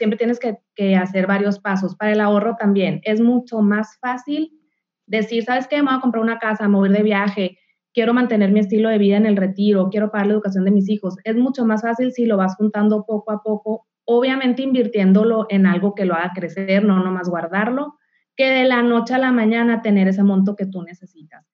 [0.00, 1.94] siempre tienes que, hacer varios pasos.
[1.94, 4.50] Para el ahorro también es mucho más fácil
[5.06, 5.76] decir, ¿sabes qué?
[5.82, 7.58] Me voy a comprar una casa, mover de viaje,
[7.92, 10.88] quiero mantener mi estilo de vida en el retiro, quiero pagar la educación de mis
[10.88, 11.16] hijos.
[11.24, 15.94] Es mucho más fácil si lo vas juntando poco a poco, obviamente invirtiéndolo en algo
[15.94, 17.98] que lo haga crecer, no nomás guardarlo,
[18.36, 21.44] que de la noche a la mañana tener ese monto que tú necesitas.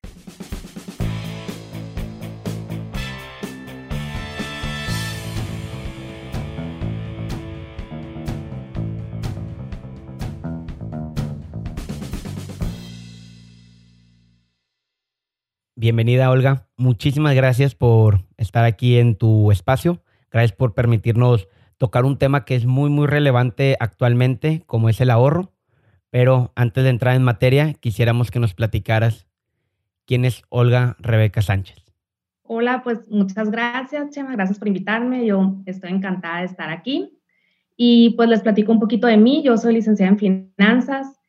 [15.79, 16.69] Bienvenida, Olga.
[16.79, 20.03] Muchísimas gracias por estar aquí en tu espacio.
[20.31, 25.11] Gracias por permitirnos tocar un tema que es muy, muy relevante actualmente, como es el
[25.11, 25.53] ahorro.
[26.09, 29.27] Pero antes de entrar en materia, quisiéramos que nos platicaras
[30.07, 31.85] quién es Olga Rebeca Sánchez.
[32.45, 34.33] Hola, pues muchas gracias, Chema.
[34.33, 35.27] Gracias por invitarme.
[35.27, 37.21] Yo estoy encantada de estar aquí.
[37.77, 39.43] Y pues les platico un poquito de mí.
[39.45, 41.21] Yo soy licenciada en finanzas,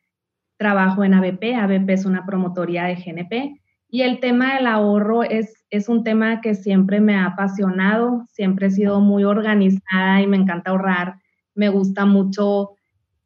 [0.56, 1.54] trabajo en ABP.
[1.54, 6.42] ABP es una promotoría de GNP y el tema del ahorro es, es un tema
[6.42, 11.14] que siempre me ha apasionado, siempre he sido muy organizada y me encanta ahorrar.
[11.54, 12.72] Me gusta mucho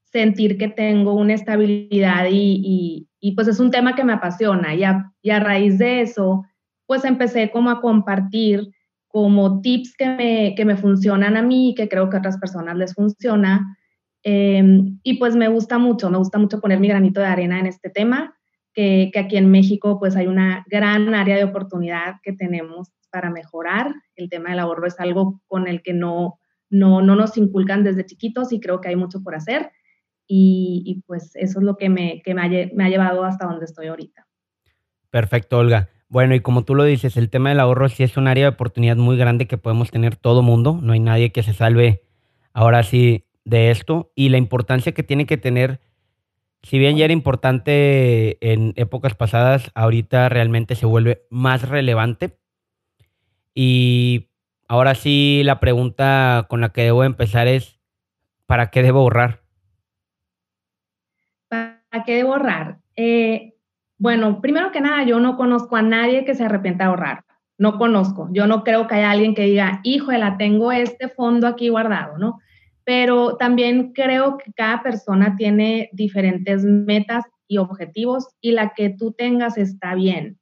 [0.05, 4.75] sentir que tengo una estabilidad y, y, pues es un tema que me apasiona.
[4.75, 6.45] Y a, y a, raíz de eso,
[6.87, 8.71] pues empecé como a compartir
[9.09, 12.39] como tips que me, que me funcionan a mí y que creo que a otras
[12.39, 13.77] personas les funciona.
[14.23, 17.67] Em, y pues me gusta mucho, me gusta mucho poner mi granito de arena en
[17.67, 18.37] este tema
[18.73, 23.95] que, aquí en México pues hay una gran área de oportunidad que tenemos para mejorar.
[24.17, 26.39] El tema del ahorro es algo con el que no,
[26.71, 29.71] no, no nos inculcan desde chiquitos y creo que hay mucho por hacer.
[30.27, 33.67] Y, pues eso es lo que, me, que me, ha, me ha llevado hasta donde
[33.67, 34.27] estoy ahorita.
[35.11, 35.91] Perfecto, Olga.
[36.09, 38.51] Bueno, y como tú lo dices, el tema del ahorro sí es un área de
[38.51, 40.79] oportunidad muy grande que podemos tener todo mundo.
[40.83, 42.03] No hay nadie que se salve
[42.55, 44.11] ahora sí de esto.
[44.15, 45.81] Y la importancia que tiene que tener
[46.63, 52.39] si bien ya era importante en épocas pasadas, ahorita realmente se vuelve más relevante.
[53.55, 54.31] Y
[54.69, 57.81] ahora sí, la pregunta con la que debo empezar es,
[58.47, 59.43] ¿para qué debo ahorrar?
[61.49, 62.79] ¿Para qué debo ahorrar?
[62.97, 63.55] Eh,
[63.99, 67.25] bueno, primero que nada, yo no conozco a nadie que se arrepienta de ahorrar.
[67.59, 68.29] No conozco.
[68.33, 72.39] Yo no creo que haya alguien que diga, híjole, tengo este fondo aquí guardado, ¿no?
[72.85, 79.13] Pero también creo que cada persona tiene diferentes metas y objetivos y la que tú
[79.13, 80.39] tengas está bien.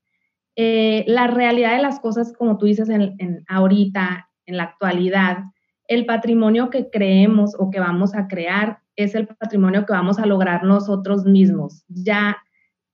[0.56, 5.38] Eh, la realidad de las cosas, como tú dices en, ahorita, en la actualidad,
[5.86, 10.26] el patrimonio que creemos o que vamos a crear es el patrimonio que vamos a
[10.26, 11.84] lograr nosotros mismos.
[11.88, 12.38] Ya,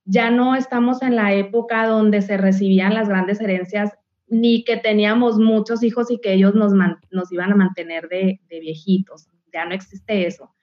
[0.05, 3.93] ya no estamos en la época donde se recibían las grandes herencias
[4.29, 6.73] ni que teníamos muchos hijos y que ellos nos,
[7.11, 10.55] nos iban a mantener de, de viejitos ya no existe eso.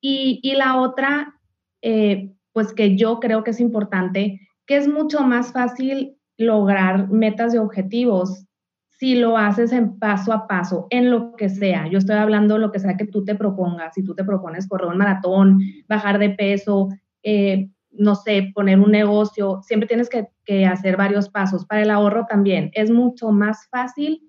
[0.00, 1.34] Y, la otra,
[1.80, 7.54] eh, pues que yo creo que es importante, que es mucho más fácil lograr metas
[7.54, 8.44] y objetivos
[8.98, 11.88] si lo haces en paso a paso, en lo que sea.
[11.88, 13.94] Yo estoy hablando de lo que sea que tú te propongas.
[13.94, 16.88] Si tú te propones correr un maratón, bajar de peso,
[17.22, 21.64] eh, no sé, poner un negocio, siempre tienes que, que, hacer varios pasos.
[21.64, 24.20] Para el ahorro también es mucho más fácil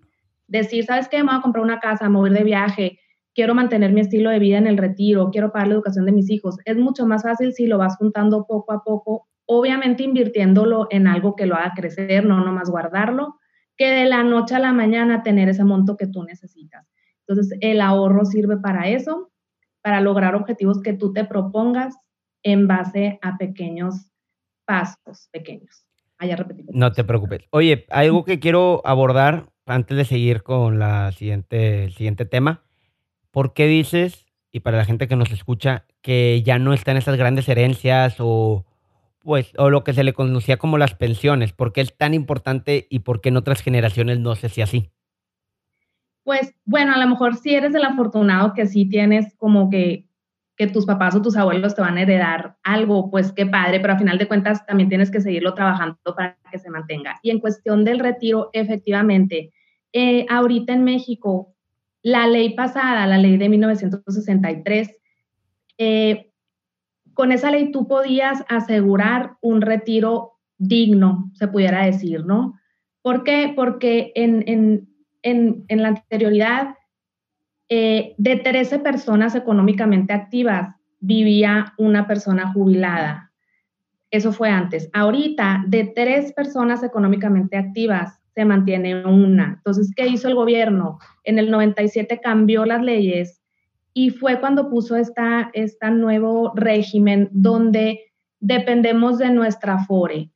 [0.47, 1.18] decir, ¿sabes qué?
[1.18, 3.00] Me voy a comprar una casa, mover de viaje,
[3.35, 6.31] quiero mantener mi estilo de vida en el retiro, quiero pagar la educación de mis
[6.31, 6.57] hijos.
[6.66, 11.35] Es mucho más fácil si lo vas juntando poco a poco, obviamente invirtiéndolo en algo
[11.35, 13.35] que lo haga crecer, no nomás guardarlo,
[13.78, 16.88] que de la noche a la mañana tener ese monto que tú necesitas.
[17.28, 19.31] Entonces, el ahorro sirve para eso,
[19.81, 21.96] para lograr objetivos que tú te propongas
[22.41, 24.12] en base a pequeños
[24.66, 25.85] pasos pequeños.
[26.73, 27.41] No te preocupes.
[27.52, 32.66] Oye, algo que quiero abordar antes de seguir con la siguiente, el siguiente tema
[33.35, 37.18] ¿por qué dices, y para la gente que nos escucha, que ya no están esas
[37.18, 38.63] grandes herencias o,
[39.19, 41.51] pues, o lo que se le conocía como las pensiones?
[41.51, 44.90] ¿Por qué es tan importante y por qué en otras generaciones no sé si así?
[46.23, 50.07] Pues bueno, a lo mejor si eres el afortunado que sí tienes como que,
[50.56, 53.96] que tus papás o tus abuelos te van a heredar algo, pues qué padre, pero
[53.96, 57.20] a final de cuentas también tienes que seguirlo trabajando para que se mantenga.
[57.22, 59.52] Y en cuestión del retiro, efectivamente,
[59.91, 61.54] eh, ahorita en México
[62.05, 64.96] la ley pasada, la ley de 1963,
[65.79, 66.31] eh,
[67.16, 72.59] con esa ley tú podías asegurar un retiro digno, se pudiera decir, ¿no?
[73.02, 73.52] ¿Por qué?
[73.55, 74.87] Porque en,
[75.67, 76.75] la anterioridad,
[77.69, 83.31] eh, de 13 personas económicamente activas, vivía una persona jubilada.
[84.11, 84.91] Eso fue antes.
[84.93, 89.55] Ahorita, de tres personas económicamente activas, se mantiene una.
[89.58, 90.99] Entonces, ¿qué hizo el gobierno?
[91.23, 93.41] En el 97 cambió las leyes
[93.93, 98.11] y fue cuando puso esta, este nuevo régimen donde
[98.41, 100.29] dependemos de nuestra FORE.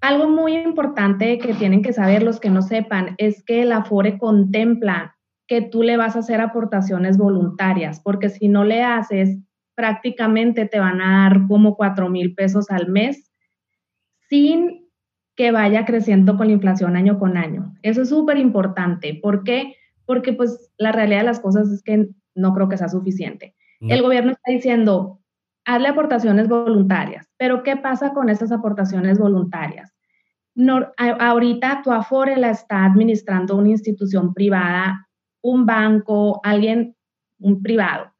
[0.00, 4.18] Algo muy importante que tienen que saber los que no sepan es que la FORE
[4.18, 5.16] contempla
[5.46, 9.38] que tú le vas a hacer aportaciones voluntarias, porque si no le haces,
[9.74, 13.30] prácticamente te van a dar como 4 mil pesos al mes
[14.28, 14.85] sin
[15.36, 17.74] que vaya creciendo con la inflación año con año.
[17.82, 19.18] Eso es súper importante.
[19.22, 19.76] ¿Por qué?
[20.06, 23.54] Porque pues la realidad de las cosas es que no creo que sea suficiente.
[23.80, 25.20] El gobierno está diciendo,
[25.66, 29.92] hazle aportaciones voluntarias, pero ¿qué pasa con esas aportaciones voluntarias?
[30.54, 35.06] No, ahorita tu Afore la está administrando una institución privada,
[35.42, 36.96] un banco, alguien,
[37.38, 38.14] un privado.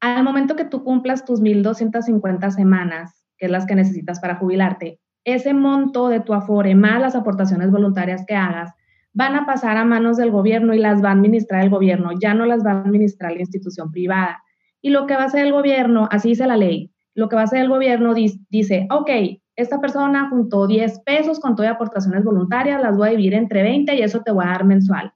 [0.00, 5.00] Al momento que tú cumplas tus 1.250 semanas, que es las que necesitas para jubilarte,
[5.24, 8.72] ese monto de tu Afore más las aportaciones voluntarias que hagas
[9.12, 12.34] van a pasar a manos del gobierno y las va a administrar el gobierno, ya
[12.34, 14.42] no las va a administrar la institución privada.
[14.82, 17.42] Y lo que va a hacer el gobierno, así dice la ley, lo que va
[17.42, 19.10] a hacer el gobierno dice, ok,
[19.56, 23.94] esta persona juntó 10 pesos con todas aportaciones voluntarias, las voy a dividir entre 20
[23.94, 25.14] y eso te voy a dar mensual.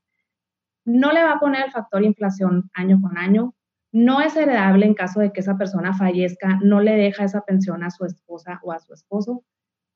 [0.84, 3.54] No le va a poner el factor inflación año con año,
[3.90, 7.82] no es heredable en caso de que esa persona fallezca, no le deja esa pensión
[7.82, 9.44] a su esposa o a su esposo.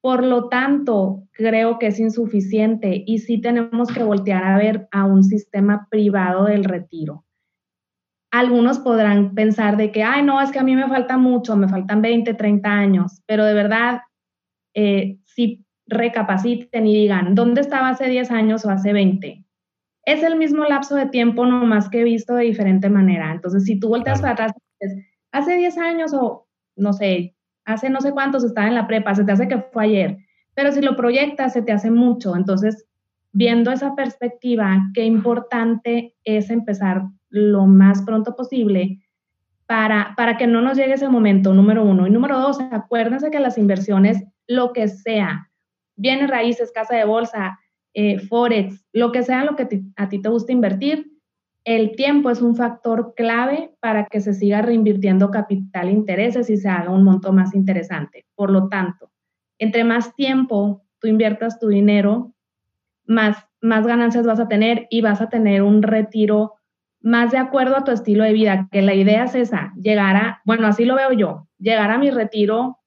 [0.02, 5.04] Por lo tanto, creo que es insuficiente y sí tenemos que voltear a ver a
[5.04, 7.24] un sistema privado del retiro.
[8.32, 11.68] Algunos podrán pensar de que, ay, no, es que a mí me falta mucho, me
[11.68, 14.00] faltan 20, 30 años, pero de verdad,
[14.74, 19.44] eh, si recapaciten y digan, ¿dónde estaba hace 10 años o hace 20?
[20.04, 23.30] Es el mismo lapso de tiempo, nomás que visto de diferente manera.
[23.30, 24.52] Entonces, si tú volteas para atrás,
[25.30, 29.24] hace 10 años o, no sé, hace no sé cuántos estaba en la prepa, se
[29.24, 30.18] te hace que fue ayer,
[30.54, 32.36] pero si lo proyectas se te hace mucho.
[32.36, 32.86] Entonces,
[33.32, 39.00] viendo esa perspectiva, qué importante es empezar lo más pronto posible
[39.66, 42.06] para, para que no nos llegue ese momento, número uno.
[42.06, 45.50] Y número dos, acuérdense que las inversiones, lo que sea,
[45.96, 47.58] bienes raíces, casa de bolsa,
[47.94, 51.11] eh, forex, lo que sea lo que a ti te gusta invertir,
[51.64, 56.56] el tiempo es un factor clave para que se siga reinvirtiendo capital e intereses y
[56.56, 58.26] se haga un monto más interesante.
[58.34, 59.10] Por lo tanto,
[59.58, 62.34] entre más tiempo tú inviertas tu dinero,
[63.04, 66.54] más, ganancias vas a tener y vas a tener un retiro
[67.00, 70.40] más de acuerdo a tu estilo de vida, que la idea es esa, llegar a,
[70.44, 72.78] bueno, así lo veo yo, llegar a mi retiro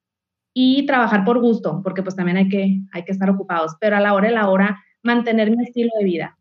[0.53, 3.99] y trabajar por gusto, porque pues también hay que, hay que estar ocupados, pero a
[3.99, 6.37] la hora de la hora mantener mi estilo de vida,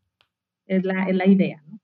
[0.65, 1.61] es la, es la idea.
[1.67, 1.79] ¿no?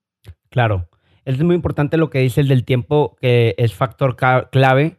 [0.51, 0.89] Claro,
[1.23, 4.97] es muy importante lo que dices del tiempo, que es factor clave,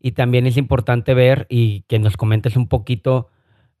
[0.00, 3.28] y también es importante ver y que nos comentes un poquito,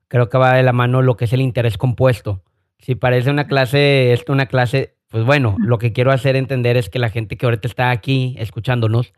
[0.08, 2.42] creo que va de la mano lo que es el interés compuesto.
[2.78, 6.90] Si parece una clase, esto una clase, pues bueno, lo que quiero hacer entender es
[6.90, 9.14] que la gente que ahorita está aquí escuchándonos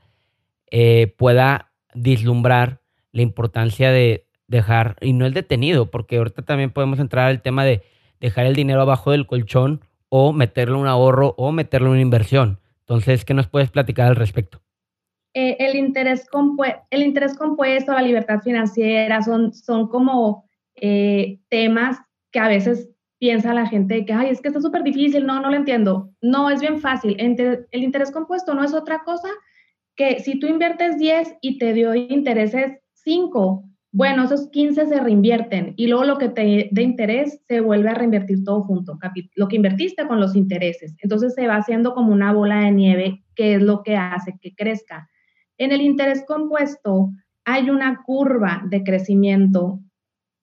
[0.71, 2.81] eh, pueda vislumbrar
[3.11, 7.65] la importancia de dejar, y no el detenido, porque ahorita también podemos entrar al tema
[7.65, 7.83] de
[8.21, 12.02] dejar el dinero abajo del colchón o meterlo en un ahorro o meterlo en una
[12.02, 12.60] inversión.
[12.81, 14.60] Entonces, ¿qué nos puedes platicar al respecto?
[15.34, 21.99] Eh, el, interés compuesto, la libertad financiera, son, son como eh, temas
[22.32, 22.88] que a veces
[23.19, 26.11] piensa la gente que, ay, es que está súper difícil, no, no lo entiendo.
[26.20, 27.16] No, es bien fácil.
[27.19, 29.28] El interés compuesto no es otra cosa
[29.96, 35.73] que si tú inviertes 10 y te dio intereses 5, bueno, esos 15 se reinvierten
[35.76, 38.99] y luego lo que te dé interés se vuelve a reinvertir todo junto,
[39.35, 40.95] lo que invertiste con los intereses.
[41.02, 44.54] Entonces se va haciendo como una bola de nieve que es lo que hace que
[44.54, 45.09] crezca.
[45.57, 47.11] En el interés compuesto
[47.45, 49.80] hay una curva de crecimiento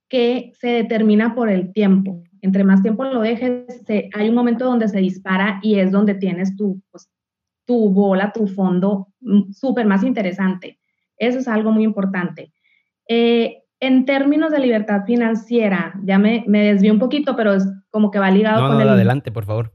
[0.10, 2.24] que se determina por el tiempo.
[2.42, 3.84] Entre más tiempo lo dejes,
[4.14, 7.10] hay un momento donde se dispara y es donde tienes tu, pues,
[7.66, 10.80] tu bola, tu fondo mm, súper más interesante.
[11.18, 12.55] Eso es algo muy importante.
[13.08, 18.12] Eh, en términos de libertad financiera, ya me, me desvío un poquito, pero es como
[18.12, 18.90] que va ligado con el...
[18.90, 19.74] adelante, por favor.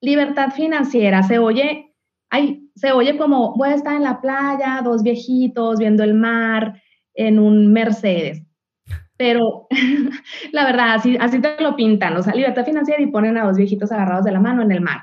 [0.00, 1.94] Libertad financiera, se oye,
[2.30, 6.80] ay, se oye como voy a estar en la playa, dos viejitos viendo el mar
[7.14, 8.42] en un Mercedes.
[9.16, 9.66] Pero
[10.52, 13.56] la verdad, así, así te lo pintan, o sea, libertad financiera y ponen a dos
[13.56, 15.00] viejitos agarrados de la mano en el mar.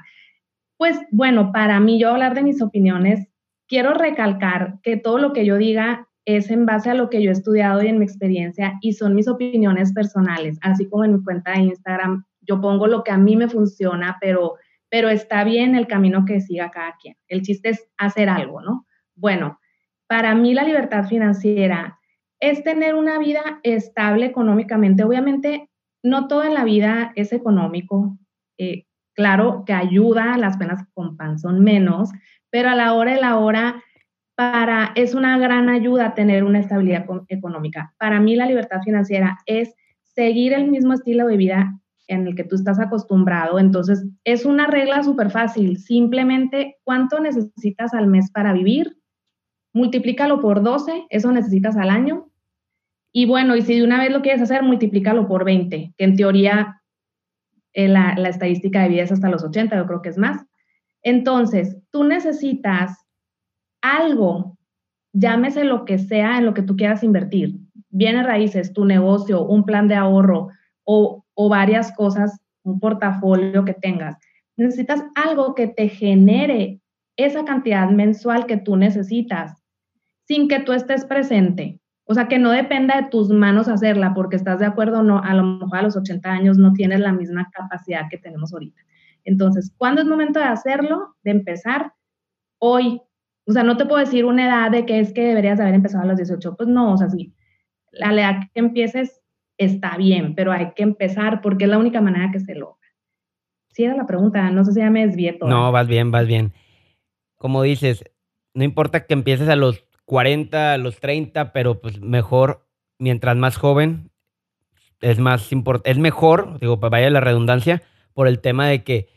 [0.78, 3.28] Pues bueno, para mí yo hablar de mis opiniones,
[3.68, 7.30] quiero recalcar que todo lo que yo diga es en base a lo que yo
[7.30, 11.24] he estudiado y en mi experiencia y son mis opiniones personales, así como en mi
[11.24, 14.56] cuenta de Instagram, yo pongo lo que a mí me funciona, pero,
[14.90, 17.16] pero está bien el camino que siga cada quien.
[17.28, 18.86] El chiste es hacer algo, ¿no?
[19.16, 19.60] Bueno,
[20.08, 22.00] para mí la libertad financiera
[22.40, 25.04] es tener una vida estable económicamente.
[25.04, 25.70] Obviamente,
[26.04, 28.18] no todo en la vida es económico.
[28.58, 32.12] Eh, claro que ayuda, las penas con pan son menos,
[32.50, 33.82] pero a la hora de la hora
[34.96, 37.94] es una gran ayuda tener una estabilidad económica.
[37.98, 42.44] Para mí la libertad financiera es seguir el mismo estilo de vida en el que
[42.44, 43.60] tú estás acostumbrado.
[43.60, 45.78] Entonces, es una regla súper fácil.
[45.78, 48.98] Simplemente, ¿cuánto necesitas al mes para vivir?
[49.74, 52.30] Multiplícalo por 12, eso necesitas al año.
[53.12, 56.16] Y bueno, y si de una vez lo quieres hacer, multiplícalo por 20, que en
[56.16, 56.82] teoría
[57.74, 60.46] eh, la, la estadística de vida es hasta los 80, yo creo que es más.
[61.04, 63.03] Entonces, tú necesitas
[63.84, 64.58] algo,
[65.12, 67.60] llámese lo que sea en lo que tú quieras invertir,
[67.90, 70.48] bienes raíces, tu negocio, un plan de ahorro
[70.84, 74.18] o, o varias cosas, un portafolio que tengas.
[74.58, 76.82] Necesitas algo que te genere
[77.18, 79.62] esa cantidad mensual que tú necesitas
[80.26, 81.80] sin que tú estés presente.
[82.06, 85.20] O sea, que no dependa de tus manos hacerla, porque estás de acuerdo o no,
[85.20, 88.82] a lo mejor a los 80 años no tienes la misma capacidad que tenemos ahorita.
[89.24, 91.16] Entonces, ¿cuándo es momento de hacerlo?
[91.24, 91.94] De empezar
[92.60, 93.02] hoy.
[93.46, 96.04] O sea, no te puedo decir una edad de que es que deberías haber empezado
[96.04, 96.56] a los 18.
[96.56, 97.34] Pues no, o sea, sí,
[97.92, 99.22] la edad que empieces
[99.58, 102.78] está bien, pero hay que empezar porque es la única manera que se logra.
[103.70, 105.50] Si era la pregunta, no sé si ya me desvié todo.
[105.50, 106.54] No, vas bien, vas bien.
[107.38, 108.04] Como dices,
[108.54, 112.68] no importa que empieces a los 40, a los 30, pero pues mejor,
[113.00, 114.12] mientras más joven,
[115.02, 117.82] es más importante, es mejor, digo, vaya la redundancia,
[118.14, 119.10] por el tema de que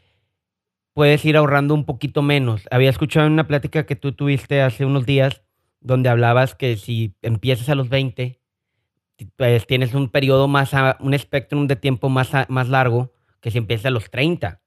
[0.97, 2.67] puedes ir ahorrando un poquito menos.
[2.71, 5.43] Había escuchado en una plática que tú tuviste hace unos días
[5.83, 8.41] donde hablabas que si empiezas a los 20,
[9.37, 13.13] pues tienes un periodo más, un espectro de tiempo más, más largo
[13.43, 14.63] que si empiezas a los 30.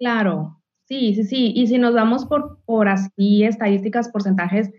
[0.00, 1.52] Claro, sí, sí, sí.
[1.54, 4.72] Y si nos vamos por, por así estadísticas, porcentajes,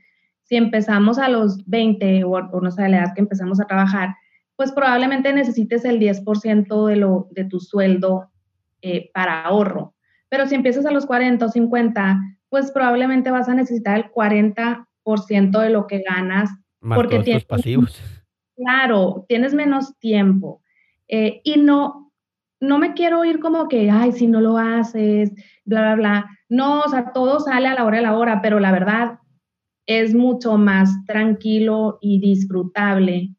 [0.43, 4.15] si empezamos a los 20 o, o no sé, la edad que empezamos a trabajar,
[4.57, 8.29] pues probablemente necesites el 10% de, lo, de tu sueldo
[8.81, 9.93] eh, para ahorro.
[10.29, 12.19] Pero si empiezas a los 40 o 50,
[12.50, 16.50] pues probablemente vas a necesitar el 40% de lo que ganas.
[16.81, 18.01] porque tienes, pasivos.
[18.55, 20.62] Claro, tienes menos tiempo.
[21.07, 22.12] Eh, y no,
[22.59, 25.31] no me quiero ir como que, ay, si no lo haces,
[25.65, 26.29] bla, bla, bla.
[26.50, 29.19] No, o sea, todo sale a la hora de la hora, pero la verdad
[29.86, 33.33] es mucho más tranquilo y disfrutable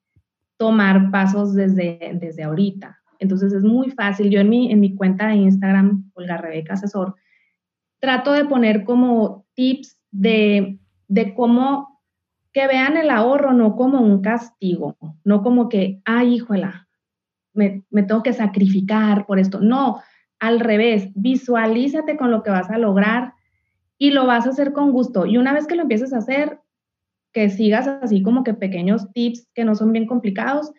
[0.59, 3.00] tomar pasos desde, desde ahorita.
[3.21, 4.31] Entonces es muy fácil.
[4.31, 7.15] Yo en mi, en mi cuenta de Instagram, Olga Rebeca Asesor,
[8.01, 12.01] trato de poner como tips de, de cómo
[12.53, 16.89] que vean el ahorro no como un castigo, no como que, ay, híjola,
[17.53, 19.61] me, me tengo que sacrificar por esto.
[19.61, 20.01] No,
[20.41, 23.35] al revés, visualízate con lo que vas a lograr
[23.99, 25.27] y lo vas a hacer con gusto.
[25.27, 26.59] Y una vez que lo empieces a hacer,
[27.33, 30.73] que sigas así como que pequeños tips que no son bien complicados,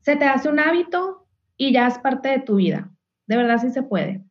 [0.00, 1.25] se te hace un hábito
[1.56, 2.90] y ya es parte de tu vida.
[3.26, 4.22] De verdad sí se puede.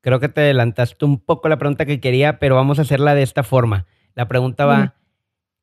[0.00, 3.22] Creo que te adelantaste un poco la pregunta que quería, pero vamos a hacerla de
[3.22, 3.86] esta forma.
[4.14, 4.94] La pregunta va,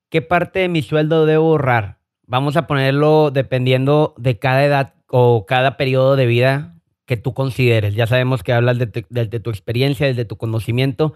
[0.10, 2.00] ¿qué parte de mi sueldo debo ahorrar?
[2.26, 7.96] Vamos a ponerlo dependiendo de cada edad o cada periodo de vida que tú consideres.
[7.96, 11.14] Ya sabemos que hablas de, tu experiencia, desde tu conocimiento,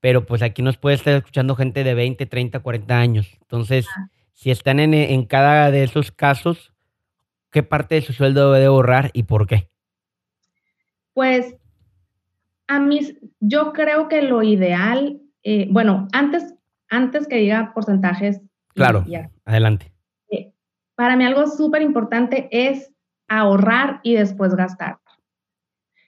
[0.00, 3.38] pero pues aquí nos puede estar escuchando gente de 20, 30, 40 años.
[3.40, 4.08] Entonces, ah.
[4.32, 6.73] si están en, en cada de esos casos,
[7.54, 9.70] ¿qué parte de su sueldo debe ahorrar y por qué?
[11.12, 11.54] Pues
[12.66, 16.52] a mí, yo creo que lo ideal, eh, bueno, antes,
[16.90, 18.40] antes que diga porcentajes.
[18.74, 19.04] Claro,
[19.44, 19.94] adelante.
[20.32, 20.52] Eh,
[20.96, 22.92] para mí algo súper importante es
[23.28, 24.98] ahorrar y después gastar.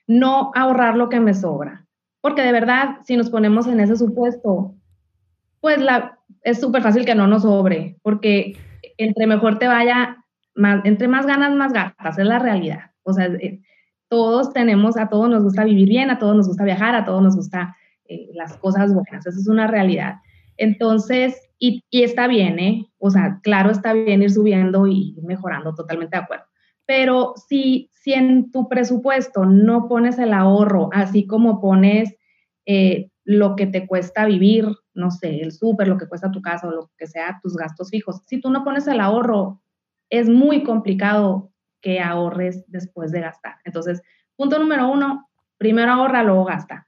[0.05, 1.87] No ahorrar lo que me sobra.
[2.19, 4.75] Porque de verdad, si nos ponemos en ese supuesto,
[5.61, 8.57] pues la, es súper fácil que no nos sobre, porque
[8.97, 10.16] entre mejor te vaya
[10.83, 12.91] entre más ganas, más gastas, es la realidad.
[13.03, 13.61] O sea, eh,
[14.09, 17.21] todos tenemos, a todos nos gusta vivir bien, a todos nos gusta viajar, a todos
[17.21, 20.15] nos gusta eh, las cosas buenas, esa es una realidad.
[20.57, 22.87] Entonces, y, y, está bien, ¿eh?
[22.99, 26.45] O sea, claro, está bien ir subiendo y mejorando, totalmente de acuerdo.
[26.85, 32.15] Pero si, si en tu presupuesto no pones el ahorro, así como pones
[33.23, 36.89] lo que te cuesta vivir, no sé, el súper, lo que cuesta tu casa lo
[36.97, 39.61] que sea, tus gastos fijos, si tú no pones el ahorro
[40.09, 43.55] es muy complicado que ahorres después de gastar.
[43.63, 44.01] Entonces,
[44.35, 46.87] punto número uno, primero ahorra, luego gasta.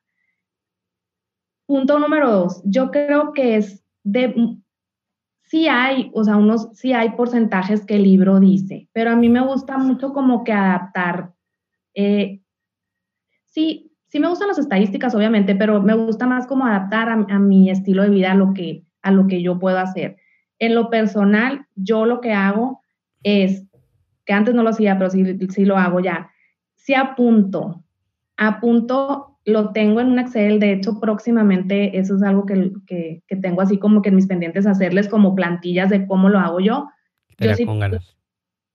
[1.66, 4.58] Punto número dos, yo creo que es de,
[5.44, 9.30] sí hay, o sea, unos, sí hay porcentajes que el libro dice, pero a mí
[9.30, 11.34] me gusta mucho como que adaptar.
[11.94, 12.42] Eh,
[13.46, 17.40] sí, sí me gustan las estadísticas, obviamente, pero me gusta más como adaptar a, a
[17.40, 20.18] mi estilo de vida a lo, que, a lo que yo puedo hacer.
[20.58, 22.82] En lo personal, yo lo que hago
[23.24, 23.66] es,
[24.26, 26.30] que antes no lo hacía, pero sí, sí lo hago ya,
[26.76, 27.84] si apunto,
[28.38, 33.62] apunto lo tengo en un Excel, de hecho próximamente eso es algo que, que, tengo
[33.62, 36.90] así como que en mis pendientes hacerles como plantillas de cómo lo hago yo.
[37.40, 38.18] yo sí, con ganas.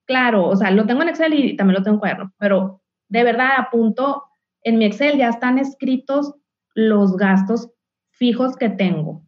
[0.06, 3.24] Claro, o sea, lo tengo en Excel y también lo tengo en cuaderno, pero de
[3.24, 4.24] verdad apunto,
[4.62, 6.34] en mi Excel ya están escritos
[6.74, 7.70] los gastos
[8.10, 9.22] fijos que tengo.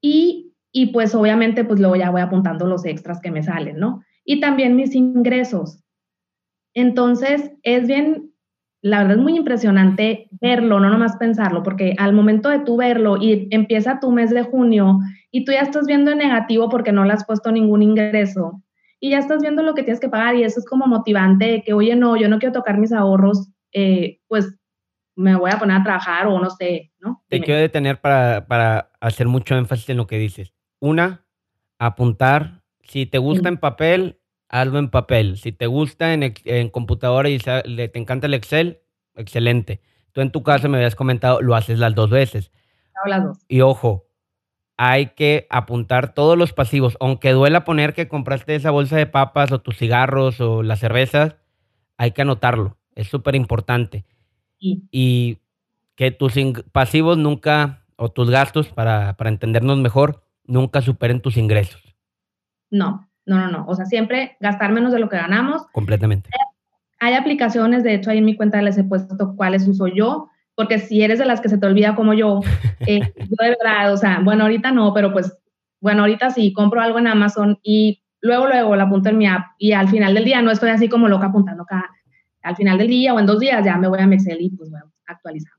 [0.00, 4.02] Y, y pues obviamente pues luego ya voy apuntando los extras que me salen, ¿no?
[4.30, 5.82] Y también mis ingresos.
[6.72, 8.32] Entonces, es bien,
[8.80, 13.16] la verdad es muy impresionante verlo, no nomás pensarlo, porque al momento de tú verlo
[13.20, 15.00] y empieza tu mes de junio
[15.32, 18.62] y tú ya estás viendo en negativo porque no le has puesto ningún ingreso
[19.00, 21.62] y ya estás viendo lo que tienes que pagar y eso es como motivante de
[21.62, 24.56] que, oye, no, yo no quiero tocar mis ahorros, eh, pues
[25.16, 27.24] me voy a poner a trabajar o no sé, ¿no?
[27.26, 30.54] Te quiero detener para, para hacer mucho énfasis en lo que dices.
[30.78, 31.26] Una,
[31.80, 32.62] apuntar.
[32.82, 34.19] Si te gusta en papel,
[34.50, 35.38] hazlo en papel.
[35.38, 38.80] Si te gusta en, en computadora y te encanta el Excel,
[39.14, 39.80] excelente.
[40.12, 42.50] Tú en tu caso me habías comentado, lo haces las dos veces.
[43.06, 43.38] las dos.
[43.48, 44.08] Y ojo,
[44.76, 46.96] hay que apuntar todos los pasivos.
[47.00, 51.36] Aunque duela poner que compraste esa bolsa de papas o tus cigarros o las cervezas,
[51.96, 52.76] hay que anotarlo.
[52.94, 54.04] Es súper importante.
[54.58, 55.38] Y
[55.94, 56.34] que tus
[56.72, 61.94] pasivos nunca, o tus gastos, para, para entendernos mejor, nunca superen tus ingresos.
[62.70, 63.64] No, no, no, no.
[63.68, 65.66] O sea, siempre gastar menos de lo que ganamos.
[65.72, 66.28] Completamente.
[66.98, 70.78] Hay aplicaciones, de hecho, ahí en mi cuenta les he puesto cuáles uso yo, porque
[70.80, 72.40] si eres de las que se te olvida como yo,
[72.86, 75.32] eh, yo de verdad, o sea, bueno, ahorita no, pero pues,
[75.80, 79.52] bueno, ahorita sí, compro algo en Amazon y luego, luego la apunto en mi app
[79.58, 81.88] y al final del día no estoy así como loca apuntando cada,
[82.42, 84.50] al final del día o en dos días ya me voy a mi Excel y
[84.50, 85.52] pues bueno, actualizar.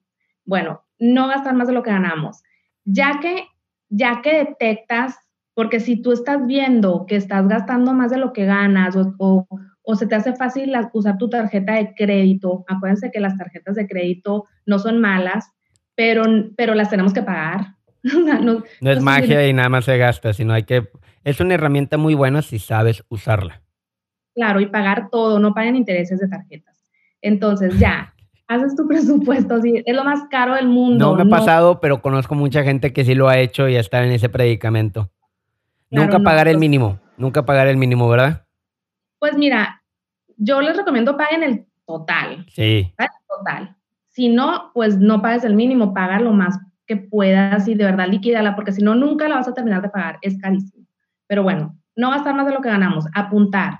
[0.45, 2.43] Bueno, no gastar más de lo que ganamos.
[2.83, 3.47] Ya que,
[3.89, 5.15] ya que detectas,
[5.53, 9.48] porque si tú estás viendo que estás gastando más de lo que ganas o,
[9.84, 13.88] o, se te hace fácil usar tu tarjeta de crédito, acuérdense que las tarjetas de
[13.88, 15.51] crédito no son malas,
[15.96, 16.24] pero,
[16.55, 17.75] pero las tenemos que pagar.
[18.03, 20.89] no, no, es magia y nada más se gasta, sino hay que...
[21.24, 23.61] Es una herramienta muy buena si sabes usarla.
[24.33, 26.90] Claro, y pagar todo, no paguen intereses de tarjetas.
[27.22, 28.16] Entonces, ya,
[28.48, 31.05] haces tu presupuesto, es lo más caro del mundo.
[31.05, 34.03] No me ha pasado, pero conozco mucha gente que sí lo ha hecho y está
[34.03, 35.11] en ese predicamento.
[35.91, 38.45] Nunca pagar el pues mínimo, nunca pagar el mínimo, ¿verdad?
[39.19, 39.83] Pues mira,
[40.37, 42.45] yo les recomiendo paguen el total.
[42.49, 42.93] Sí.
[42.97, 43.75] El total.
[44.09, 48.07] Si no, pues no pagues el mínimo, paga lo más que puedas y de verdad
[48.07, 50.87] liquídala, porque si no, nunca la vas a terminar de pagar, es carísimo.
[51.27, 53.79] Pero bueno, no gastar más de lo que ganamos, apuntar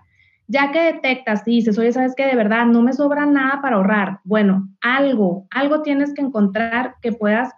[0.52, 2.26] ya que detectas y dices, oye, ¿sabes qué?
[2.26, 4.20] De verdad, no me sobra nada para ahorrar.
[4.26, 7.54] Bueno, algo, algo tienes que encontrar que puedas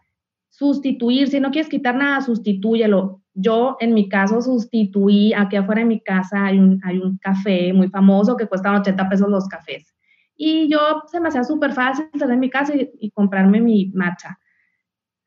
[0.49, 1.27] sustituir.
[1.27, 3.22] Si no quieres quitar nada, sustitúyelo.
[3.33, 7.73] Yo, en mi caso, sustituí, aquí afuera de mi casa hay un, hay un café
[7.73, 9.93] muy famoso que cuesta 80 pesos los cafés.
[10.35, 14.39] Y yo se me hacía súper fácil salir de mi casa y, comprarme mi matcha.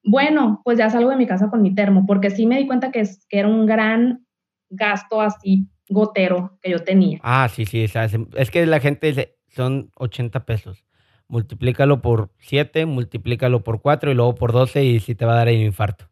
[0.04, 2.92] Bueno, pues ya salgo de mi casa con mi termo, porque sí me di cuenta
[2.92, 4.24] que, es, que era un gran
[4.68, 7.18] gasto así gotero que yo tenía.
[7.22, 10.84] Ah, sí, sí, es que la gente dice, son 80 pesos.
[11.28, 15.36] Multiplícalo por 7, multiplícalo por 4 y luego por 12 y sí te va a
[15.36, 16.08] dar el infarto.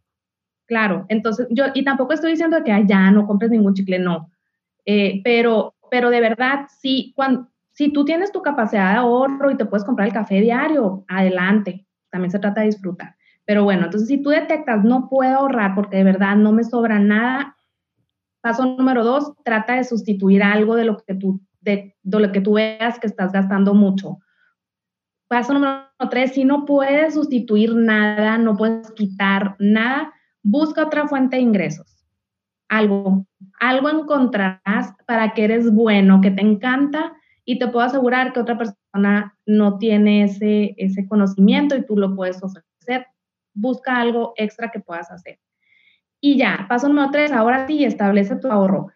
[0.67, 4.31] Claro, entonces yo, y tampoco estoy diciendo que ya no compres ningún chicle, no.
[4.87, 9.57] Eh, pero, pero de verdad, sí, cuando, si tú tienes tu capacidad de ahorro y
[9.57, 11.87] te puedes comprar el café diario, adelante.
[12.11, 13.17] También se trata de disfrutar.
[13.45, 16.99] Pero bueno, entonces si tú detectas, no puedo ahorrar porque de verdad no me sobra
[16.99, 17.55] nada,
[18.45, 22.53] Paso número dos, trata de sustituir algo de lo que tú, de, lo que tú
[22.53, 24.19] veas que estás gastando mucho.
[25.29, 30.13] Paso número tres, si no puedes sustituir nada, no puedes quitar nada,
[30.45, 32.07] busca otra fuente de ingresos.
[32.69, 33.27] Algo,
[33.59, 37.13] algo encontrarás para que eres bueno, que te encanta
[37.45, 42.15] y te puedo asegurar que otra persona no tiene ese, ese conocimiento y tú lo
[42.15, 43.07] puedes ofrecer.
[43.55, 45.41] Busca algo extra que puedas hacer.
[46.21, 48.89] Y ya, paso número tres, ahora sí, establece tu ahorro.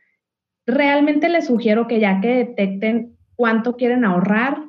[0.67, 4.63] Realmente les sugiero que ya que detecten cuánto quieren ahorrar,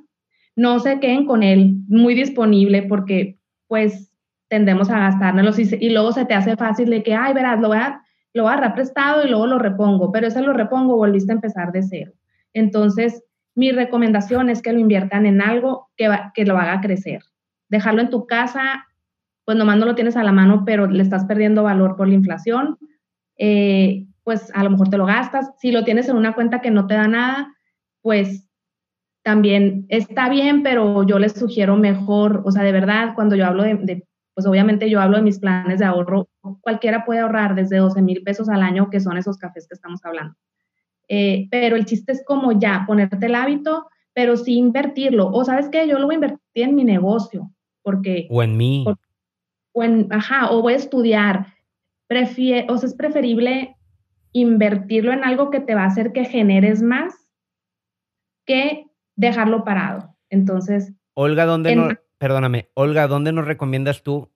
[0.56, 3.38] no se queden con él muy disponible porque
[3.68, 4.09] pues
[4.49, 7.69] tendemos a gastárnoslo y, y, luego se te hace fácil de que, ay, verás, lo
[7.69, 8.01] voy a,
[8.33, 11.35] lo voy a agarrar prestado y luego lo repongo, pero ese lo repongo, volviste a
[11.35, 12.12] empezar de cero.
[12.53, 13.23] Entonces,
[13.55, 17.21] mi recomendación es que lo inviertan en algo que, que lo haga crecer.
[17.69, 18.85] Dejarlo en tu casa
[19.49, 22.13] pues nomás no lo tienes a la mano, pero le estás perdiendo valor por la
[22.13, 22.77] inflación,
[23.35, 25.49] eh, pues a lo mejor te lo gastas.
[25.57, 27.51] Si lo tienes en una cuenta que no te da nada,
[28.03, 28.47] pues
[29.23, 33.63] también está bien, pero yo les sugiero mejor, o sea, de verdad, cuando yo hablo
[33.63, 34.05] de,
[34.39, 36.30] pues obviamente yo hablo de mis planes de ahorro,
[36.62, 39.99] cualquiera puede ahorrar desde 12 mil pesos al año, que son esos cafés que estamos
[40.06, 40.34] hablando.
[41.10, 45.28] Eh, pero el chiste es como ya ponerte el hábito, pero sí invertirlo.
[45.28, 48.28] O sabes qué, yo lo voy a invertir en mi negocio porque...
[48.30, 48.86] O en mí.
[49.73, 51.47] o en, ajá, o voy a estudiar.
[52.08, 53.75] Prefiero, o sea, es preferible
[54.32, 57.13] invertirlo en algo que te va a hacer que generes más
[58.45, 58.86] que
[59.17, 60.15] dejarlo parado.
[60.30, 60.93] Entonces...
[61.13, 64.32] Olga, ¿dónde no, perdóname, Olga, ¿dónde nos recomiendas tú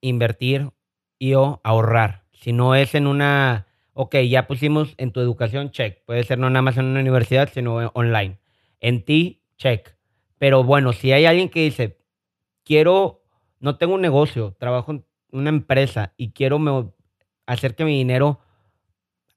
[0.00, 0.70] invertir
[1.18, 2.24] y o ahorrar?
[2.32, 6.02] Si no es en una, ok, ya pusimos en tu educación, check.
[6.06, 8.40] Puede ser no nada más en una universidad, sino online.
[8.80, 9.94] En ti, check.
[10.38, 11.98] Pero bueno, si hay alguien que dice,
[12.64, 13.22] quiero,
[13.60, 16.94] no tengo un negocio, trabajo en una empresa y quiero
[17.44, 18.40] hacer que mi dinero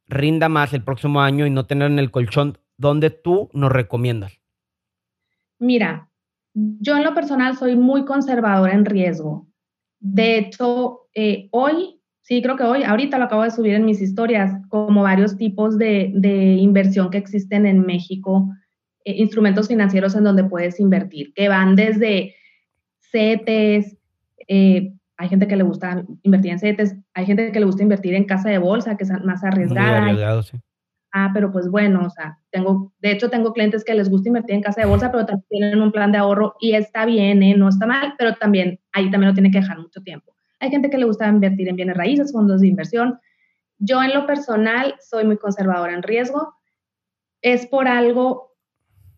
[0.07, 4.39] rinda más el próximo año y no tener en el colchón, ¿dónde tú nos recomiendas?
[5.59, 6.09] Mira,
[6.53, 9.47] yo en lo personal soy muy conservadora en riesgo.
[9.99, 14.01] De hecho, eh, hoy, sí, creo que hoy, ahorita lo acabo de subir en mis
[14.01, 16.11] historias, como varios tipos de,
[16.59, 18.49] inversión que existen en México,
[19.05, 22.35] eh, instrumentos financieros en donde puedes invertir, que van desde
[23.11, 23.97] CETES,
[24.47, 28.13] eh, hay gente que le gusta invertir en CETES, hay gente que le gusta invertir
[28.13, 30.43] en casa de bolsa, que es más arriesgada.
[30.43, 30.57] sí.
[31.15, 34.55] Ah, pero pues bueno, o sea, tengo, de hecho tengo clientes que les gusta invertir
[34.55, 37.55] en casa de bolsa, pero también tienen un plan de ahorro y está bien, ¿eh?
[37.55, 40.35] no está mal, pero también ahí también lo tiene que dejar mucho tiempo.
[40.59, 43.19] Hay gente que le gusta invertir en bienes raíces, fondos de inversión.
[43.77, 46.55] Yo en lo personal soy muy conservadora en riesgo.
[47.43, 48.55] Es por algo,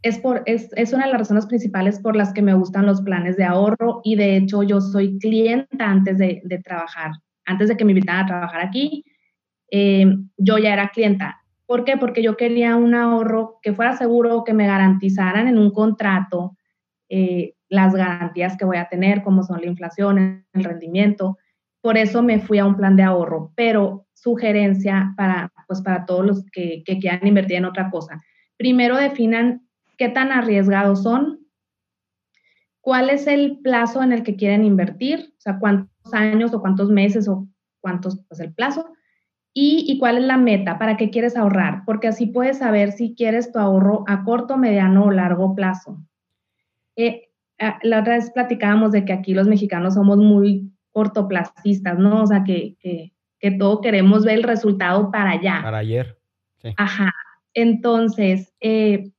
[0.02, 3.04] es, por, es, es una de las razones principales por las que me gustan los
[3.04, 7.12] planes de ahorro y de hecho yo soy clienta antes de, de trabajar,
[7.46, 9.06] antes de que me invitaran a trabajar aquí.
[9.72, 11.98] Eh, yo ya era clienta ¿Por qué?
[11.98, 16.56] Porque yo quería un ahorro que fuera seguro, que me garantizaran en un contrato
[17.10, 21.38] eh, las garantías que voy a tener, como son la inflación, el rendimiento.
[21.82, 26.26] Por eso me fui a un plan de ahorro, pero sugerencia para, pues para todos
[26.26, 28.22] los que, que quieran invertir en otra cosa.
[28.58, 31.40] Primero definan qué tan arriesgados son,
[32.82, 36.90] cuál es el plazo en el que quieren invertir, o sea, cuántos años o cuántos
[36.90, 37.48] meses o
[37.82, 38.95] cuántos, pues el plazo,
[39.58, 43.54] y, cuál es la meta, para qué quieres ahorrar, porque así puedes saber si quieres
[43.54, 45.98] tu ahorro a corto, mediano o largo plazo.
[46.98, 52.24] Eh, ah, la otra vez platicábamos de que aquí los mexicanos somos muy cortoplacistas, ¿no?
[52.24, 53.14] O sea, que, que,
[53.58, 55.62] todo queremos ver el resultado para allá.
[55.64, 56.18] Para ayer.
[56.58, 56.74] Sí.
[56.76, 57.14] Ajá.
[57.54, 59.12] Entonces, eh,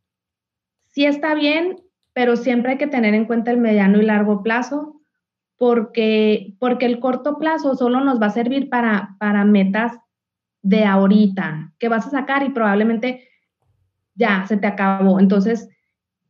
[0.89, 1.77] sí está bien,
[2.13, 5.01] pero siempre hay que tener en cuenta el mediano y largo plazo,
[5.57, 9.99] porque, porque el corto plazo solo nos va a servir para, para metas
[10.67, 13.29] de ahorita, que vas a sacar y probablemente
[14.17, 15.21] ya se te acabó.
[15.21, 15.69] Entonces,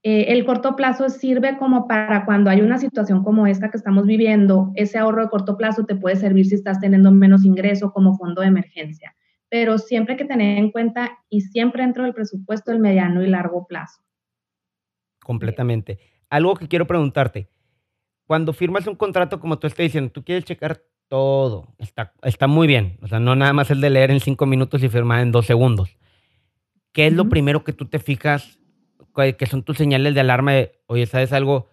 [0.02, 4.04] eh, el corto plazo sirve como para cuando hay una situación como esta que estamos
[4.04, 8.14] viviendo, ese ahorro de corto plazo te puede servir si estás teniendo menos ingreso como
[8.18, 9.16] fondo de emergencia.
[9.48, 13.28] Pero siempre hay que tener en cuenta y siempre dentro del presupuesto el mediano y
[13.28, 14.02] largo plazo.
[15.20, 15.98] Completamente.
[16.28, 17.48] Algo que quiero preguntarte.
[18.26, 21.74] Cuando firmas un contrato, como tú estás diciendo, tú quieres checar todo.
[21.78, 22.98] Está, está muy bien.
[23.02, 25.46] O sea, no nada más el de leer en cinco minutos y firmar en dos
[25.46, 25.96] segundos.
[26.92, 28.58] ¿Qué es lo primero que tú te fijas
[29.38, 31.68] que son tus señales de alarma de, oye, ¿sabes algo?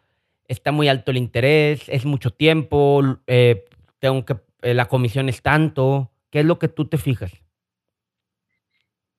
[0.48, 3.66] Está muy alto el interés, es mucho tiempo, eh,
[4.00, 6.12] tengo que, eh, la comisión es tanto.
[6.30, 7.32] ¿Qué es lo que tú te fijas?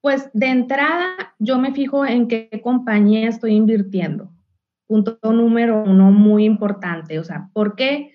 [0.01, 4.31] Pues de entrada, yo me fijo en qué compañía estoy invirtiendo.
[4.87, 7.19] Punto número uno muy importante.
[7.19, 8.14] O sea, ¿por qué?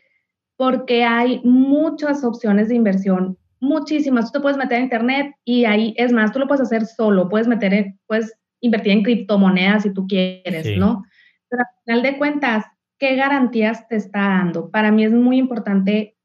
[0.60, 4.26] Porque hay muchas opciones de inversión, muchísimas.
[4.26, 7.30] Tú te puedes meter en internet y ahí, es más, tú lo puedes hacer solo,
[7.30, 11.06] puedes meter, en, puedes invertir en criptomonedas si tú quieres, ¿no?
[11.48, 12.66] Pero al final de cuentas,
[12.98, 14.70] ¿qué garantías te está dando?
[14.70, 16.18] Para mí es muy importante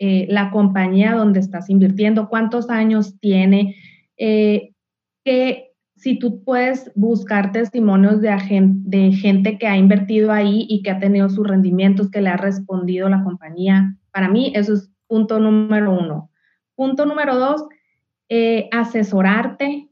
[0.00, 3.76] eh, la compañía donde estás invirtiendo, cuántos años tiene,
[4.16, 4.72] eh,
[5.24, 5.65] qué,
[5.96, 8.30] si tú puedes buscar testimonios de,
[8.84, 12.36] de gente que ha invertido ahí y que ha tenido sus rendimientos, que le ha
[12.36, 16.30] respondido la compañía, para mí eso es punto número uno.
[16.74, 17.64] Punto número dos,
[18.28, 19.88] eh, asesorarte.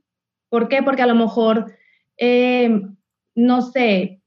[0.50, 0.82] ¿Por qué?
[0.82, 1.72] Porque a lo mejor,
[2.18, 2.82] eh,
[3.34, 4.20] no sé,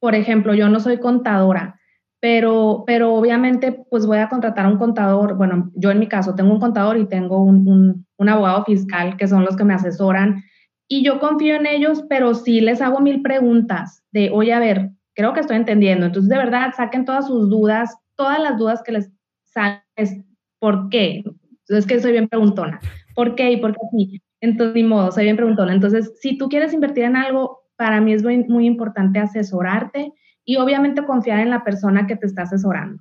[0.00, 1.80] por ejemplo, yo no soy contadora,
[2.20, 6.34] pero, pero obviamente pues voy a contratar a un contador, bueno, yo en mi caso
[6.34, 10.42] tengo un contador y tengo un, un abogado fiscal que son los que me asesoran
[10.92, 14.90] y yo confío en ellos, pero sí les hago mil preguntas de, oye, a ver,
[15.14, 16.06] creo que estoy entendiendo.
[16.06, 19.12] Entonces, de verdad, saquen todas sus dudas, todas las dudas que les
[19.44, 20.26] salen,
[20.58, 21.22] ¿por qué?
[21.68, 22.80] Es que soy bien preguntona.
[23.14, 23.52] ¿Por qué?
[23.52, 24.22] ¿Y por qué sí?
[24.40, 25.72] Entonces, ni modo, soy bien preguntona.
[25.72, 30.12] Entonces, si tú quieres invertir en algo, para mí es muy, muy importante asesorarte
[30.44, 33.00] y obviamente confiar en la persona que te está asesorando.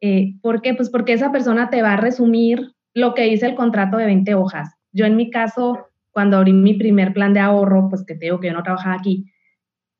[0.00, 0.74] Eh, ¿Por qué?
[0.74, 4.34] Pues porque esa persona te va a resumir lo que dice el contrato de 20
[4.34, 4.74] hojas.
[4.90, 8.40] Yo en mi caso cuando abrí mi primer plan de ahorro, pues que te digo
[8.40, 9.26] que yo no trabajaba aquí,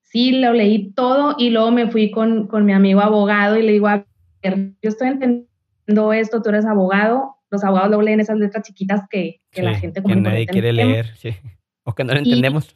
[0.02, 3.88] sí lo leí todo y luego me fui con, mi amigo abogado y le digo,
[3.88, 4.04] a
[4.42, 9.40] yo estoy entendiendo esto, tú eres abogado, los abogados luego leen esas letras chiquitas que,
[9.54, 11.34] la gente como que nadie quiere leer, sí.
[11.84, 12.74] O que no lo entendemos.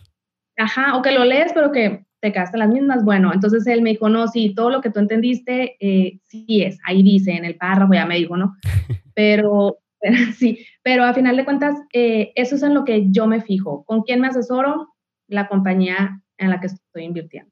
[0.56, 3.04] ajá, o que lo lees, pero que te quedaste las mismas.
[3.04, 6.78] Bueno, entonces él me dijo, no, sí, todo lo que tú entendiste, eh, sí es,
[6.84, 8.56] ahí dice en el párrafo, ya me dijo, ¿no?
[9.14, 9.78] Pero,
[10.36, 13.84] sí, pero a final de cuentas, eh, eso es en lo que yo me fijo.
[13.84, 14.94] ¿Con quién me asesoro?
[15.26, 17.50] La compañía en la que estoy invirtiendo.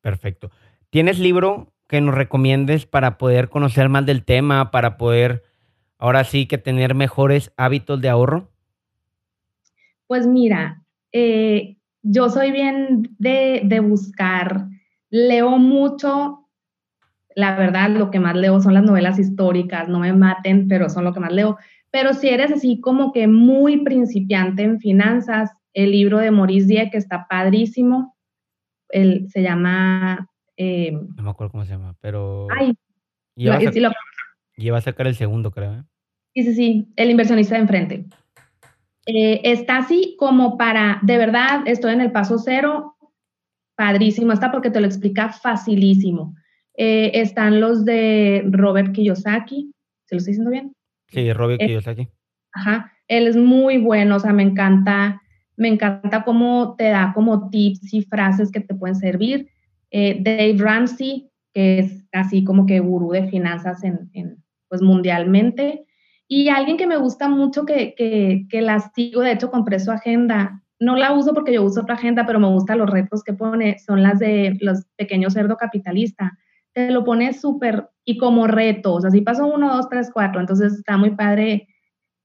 [0.00, 0.50] Perfecto.
[0.88, 5.42] ¿Tienes libro que nos recomiendes para poder conocer más del tema, para poder
[5.98, 8.50] ahora sí que tener mejores hábitos de ahorro?
[10.06, 14.66] Pues mira, eh, yo soy bien de, de, buscar,
[15.10, 16.48] leo mucho,
[17.40, 21.04] la verdad lo que más leo son las novelas históricas, no me maten, pero son
[21.04, 21.58] lo que más leo.
[21.90, 26.94] Pero si eres así como que muy principiante en finanzas, el libro de Maurice Dieck
[26.94, 28.16] está padrísimo,
[28.90, 30.28] el, se llama...
[30.56, 32.46] Eh, no me acuerdo cómo se llama, pero...
[32.56, 32.74] Ay,
[33.34, 35.74] lleva, a, a sacar el segundo, creo.
[35.74, 35.82] ¿eh?
[36.34, 38.06] Sí, sí, sí, el inversionista de enfrente.
[39.06, 42.96] Eh, está así como para, de verdad, estoy en el paso cero,
[43.74, 46.34] padrísimo, está porque te lo explica facilísimo.
[46.82, 49.70] Eh, están los de Robert Kiyosaki,
[50.06, 50.72] ¿se lo estoy diciendo bien?
[51.08, 52.08] Sí, Robert Kiyosaki.
[52.54, 55.20] Ajá, él es muy bueno, o sea, me encanta,
[55.58, 59.50] me encanta cómo te da como tips y frases que te pueden servir.
[59.90, 65.84] Eh, Dave Ramsey, que es así como que gurú de finanzas en, en pues mundialmente.
[66.28, 69.90] Y alguien que me gusta mucho, que, que, que la sigo, de hecho compré su
[69.90, 70.62] agenda.
[70.78, 73.78] No la uso porque yo uso otra agenda, pero me gustan los retos que pone,
[73.80, 76.38] son las de los pequeños cerdo capitalista.
[76.72, 80.40] Te lo pone súper y como retos, así pasó uno, dos, tres, cuatro.
[80.40, 81.68] Entonces está muy padre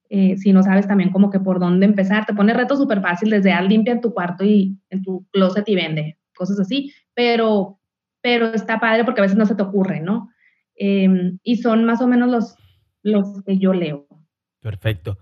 [0.10, 2.26] eh, si no sabes también como que por dónde empezar.
[2.26, 5.76] Te pone retos súper fácil desde al limpia tu cuarto y en tu closet y
[5.76, 6.94] vende, cosas así.
[7.14, 7.80] Pero,
[8.22, 10.30] pero está padre porque a veces no se te ocurre, ¿no?
[10.76, 12.56] Em, y son más o menos los,
[13.02, 14.08] los que yo leo.
[14.62, 15.18] Perfecto.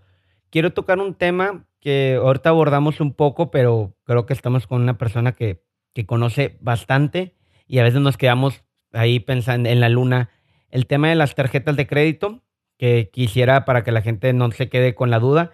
[0.49, 4.97] Quiero tocar un tema que ahorita abordamos un poco, pero creo que estamos con una
[4.97, 7.35] persona que, que conoce bastante
[7.67, 10.29] y a veces nos quedamos ahí pensando en la luna.
[10.69, 12.41] El tema de las tarjetas de crédito,
[12.77, 15.51] que quisiera para que la gente no se quede con la duda,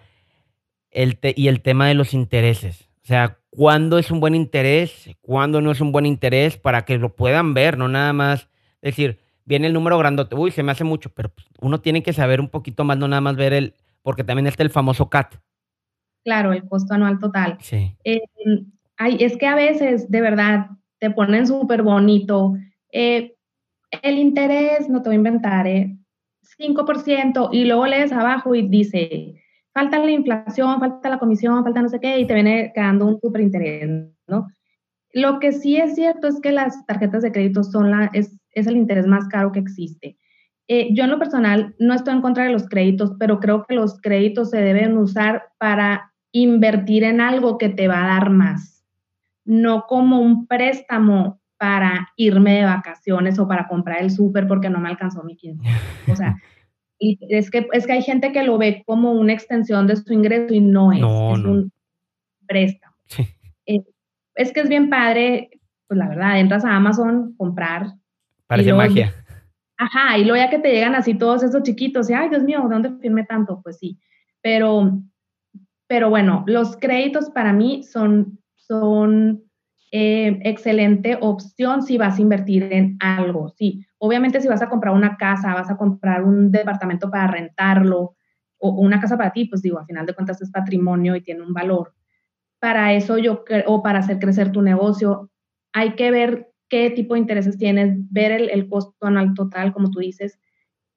[0.92, 2.90] el y el tema de los intereses.
[3.04, 5.10] O sea, ¿cuándo es un buen interés?
[5.22, 6.58] ¿Cuándo no es un buen interés?
[6.58, 8.50] Para que lo puedan ver, no nada más
[8.82, 12.14] decir, viene el número grandote, uy, se me hace mucho, pero pues, uno tiene que
[12.14, 13.74] saber un poquito más, no nada más ver el,
[14.04, 15.36] porque también está el famoso CAT.
[16.24, 17.58] Claro, el costo anual total.
[17.62, 17.96] Sí.
[18.04, 18.22] Eh,
[19.20, 20.68] es que a veces, de verdad,
[21.00, 22.56] te ponen súper bonito.
[22.92, 23.36] Eh,
[24.04, 25.98] el interés, no te voy a inventar, eh,
[26.58, 29.36] 5%, y luego lees abajo y dice,
[29.74, 33.20] falta la inflación, falta la comisión, falta no sé qué, y te viene quedando un
[33.20, 33.90] súper interés,
[34.28, 34.48] ¿no?
[35.12, 38.68] Lo que sí es cierto es que las tarjetas de crédito son la, es es
[38.68, 40.18] el interés más caro que existe.
[40.68, 43.76] Eh, yo en lo personal no estoy en contra de los créditos, pero creo que
[43.76, 48.86] los créditos se deben usar para invertir en algo que te va a dar más,
[49.46, 54.80] no como un préstamo para irme de vacaciones o para comprar el súper porque no
[54.80, 55.70] me alcanzó mi quince.
[56.12, 56.36] O sea,
[57.00, 60.54] es que, es que hay gente que lo ve como una extensión de su ingreso
[60.54, 61.72] y no es, es un
[62.48, 62.96] préstamo.
[63.66, 63.84] Eh,
[64.36, 65.50] es que es bien padre,
[65.88, 67.88] pues la verdad, entras a Amazon, comprar
[68.50, 69.14] Parece magia.
[69.78, 72.64] Ajá, y luego ya que te llegan así todos esos chiquitos, y ay, Dios mío,
[72.64, 73.62] ¿de dónde firmé tanto?
[73.62, 74.00] Pues sí,
[74.42, 75.00] pero,
[75.88, 79.44] pero bueno, los créditos para mí son, son
[79.92, 83.86] eh, excelente opción si vas a invertir en algo, sí.
[83.98, 88.16] Obviamente si vas a comprar una casa, vas a comprar un departamento para rentarlo
[88.60, 91.42] o, una casa para ti, pues digo, al final de cuentas es patrimonio y tiene
[91.42, 91.96] un valor.
[92.60, 95.32] Para eso yo, o para hacer crecer tu negocio,
[95.74, 100.00] hay que ver qué tipo de intereses tienes, ver el, costo anual total, como tú
[100.00, 100.40] dices,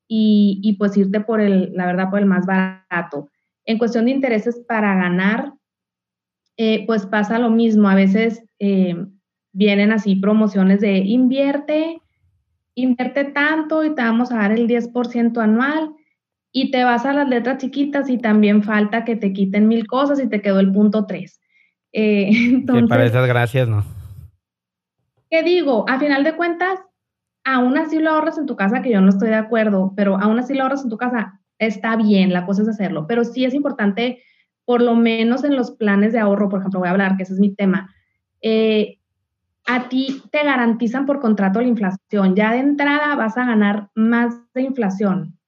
[0.07, 3.31] y, pues irte por el, la verdad, por el más barato.
[3.64, 5.55] En cuestión de intereses para ganar,
[6.64, 7.88] eh, pues pasa lo mismo.
[7.88, 8.94] A veces eh,
[9.53, 12.01] vienen así promociones de invierte,
[12.77, 15.90] invierte tanto y te vamos a dar el 10% anual
[16.53, 20.20] y te vas a las letras chiquitas y también falta que te quiten mil cosas
[20.20, 21.40] y te quedó el punto 3.
[21.94, 23.85] Eh, entonces, para esas gracias, ¿no?
[25.31, 25.85] ¿Qué digo?
[25.88, 26.79] A final de cuentas,
[27.42, 30.38] aún así lo ahorras en tu casa, que yo no estoy de acuerdo, pero aún
[30.38, 33.53] así lo ahorras en tu casa, está bien, la cosa es hacerlo, pero sí es
[33.53, 34.22] importante,
[34.64, 37.35] por lo menos en los planes de ahorro, por ejemplo, voy a hablar, que ese
[37.35, 37.94] es mi tema,
[38.40, 38.98] eh,
[39.66, 44.35] a ti te garantizan por contrato la inflación, ya de entrada vas a ganar más
[44.55, 45.38] de inflación.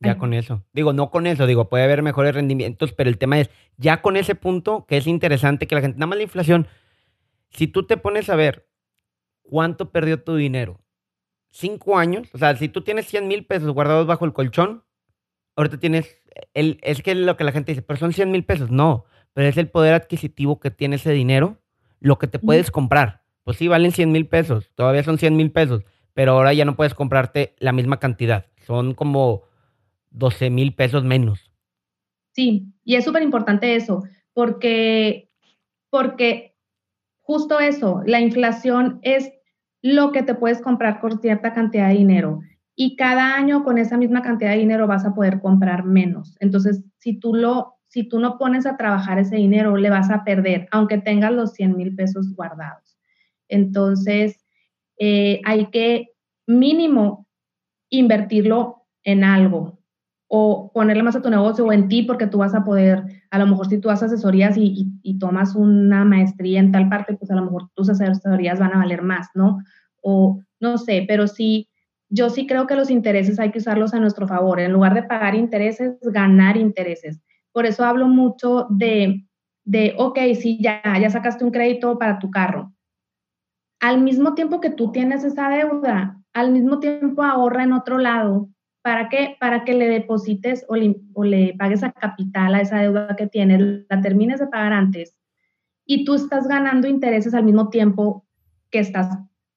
[0.00, 0.62] Ya con eso.
[0.74, 4.16] Digo, no con eso, digo, puede haber mejores rendimientos, pero el tema es, ya con
[4.16, 6.66] ese punto, que es interesante que la gente, nada más la inflación,
[7.50, 8.68] si tú te pones a ver,
[9.42, 10.84] ¿cuánto perdió tu dinero?
[11.54, 14.82] cinco años, o sea, si tú tienes 100 mil pesos guardados bajo el colchón,
[15.54, 16.20] ahorita tienes,
[16.54, 18.70] el, es que lo que la gente dice, pero son 100 mil pesos.
[18.70, 21.58] No, pero es el poder adquisitivo que tiene ese dinero,
[22.00, 23.22] lo que te puedes comprar.
[23.42, 26.76] Pues sí, valen 100 mil pesos, todavía son 100 mil pesos, pero ahora ya no
[26.76, 28.46] puedes comprarte la misma cantidad.
[28.66, 29.42] Son como
[30.10, 31.50] 12 mil pesos menos.
[32.32, 35.30] Sí, y es súper importante eso, porque,
[35.90, 36.56] porque
[37.20, 39.32] justo eso, la inflación es
[39.82, 42.40] lo que te puedes comprar con cierta cantidad de dinero
[42.76, 46.36] y cada año con esa misma cantidad de dinero vas a poder comprar menos.
[46.40, 50.24] Entonces, si tú lo, si tú no pones a trabajar ese dinero, le vas a
[50.24, 52.98] perder, aunque tengas los 100 mil pesos guardados.
[53.48, 54.44] Entonces,
[54.98, 56.08] eh, hay que
[56.46, 57.28] mínimo
[57.90, 59.78] invertirlo en algo
[60.26, 63.38] o ponerle más a tu negocio o en ti porque tú vas a poder, a
[63.38, 67.30] lo mejor si tú haces asesorías y, y tomas una maestría en tal parte, pues
[67.30, 69.58] a lo mejor tus asesorías van a valer más, ¿no?
[70.02, 71.68] O no sé, pero sí
[72.14, 74.60] yo sí creo que los intereses hay que usarlos a nuestro favor.
[74.60, 77.20] En lugar de pagar intereses, ganar intereses.
[77.52, 79.26] Por eso hablo mucho de,
[79.64, 82.72] de ok, sí, ya, ya sacaste un crédito para tu carro.
[83.80, 88.48] Al mismo tiempo que tú tienes esa deuda, al mismo tiempo ahorra en otro lado.
[88.82, 89.36] ¿Para qué?
[89.40, 93.26] Para que le deposites o le, o le pagues a capital a esa deuda que
[93.26, 95.16] tienes, la termines de pagar antes
[95.86, 98.26] y tú estás ganando intereses al mismo tiempo
[98.70, 99.08] que estás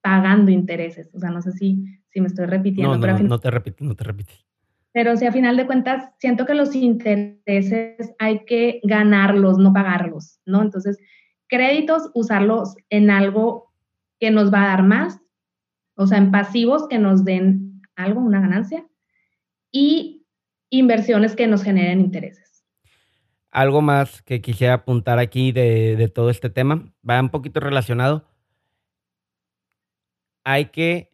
[0.02, 1.10] pagando intereses.
[1.14, 1.84] O sea, no sé si,
[2.18, 2.98] si me estoy repitiendo.
[2.98, 4.44] No, no, no, te repites, no te repites.
[4.92, 10.40] Pero si a final de cuentas siento que los intereses hay que ganarlos, no pagarlos,
[10.44, 10.64] ¿no?
[10.64, 10.98] Entonces,
[11.48, 13.72] créditos, usarlos en algo
[14.20, 15.20] que nos va a dar más,
[15.96, 18.88] o sea, en pasivos que nos den algo, una ganancia,
[19.72, 20.26] y
[20.72, 22.66] inversiones que nos generen intereses.
[23.52, 28.26] Algo más que quisiera apuntar aquí de, de todo este tema, va un poquito relacionado
[30.48, 31.12] hay que,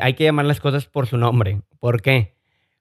[0.00, 1.62] hay que llamar las cosas por su nombre.
[1.78, 2.34] ¿Por qué?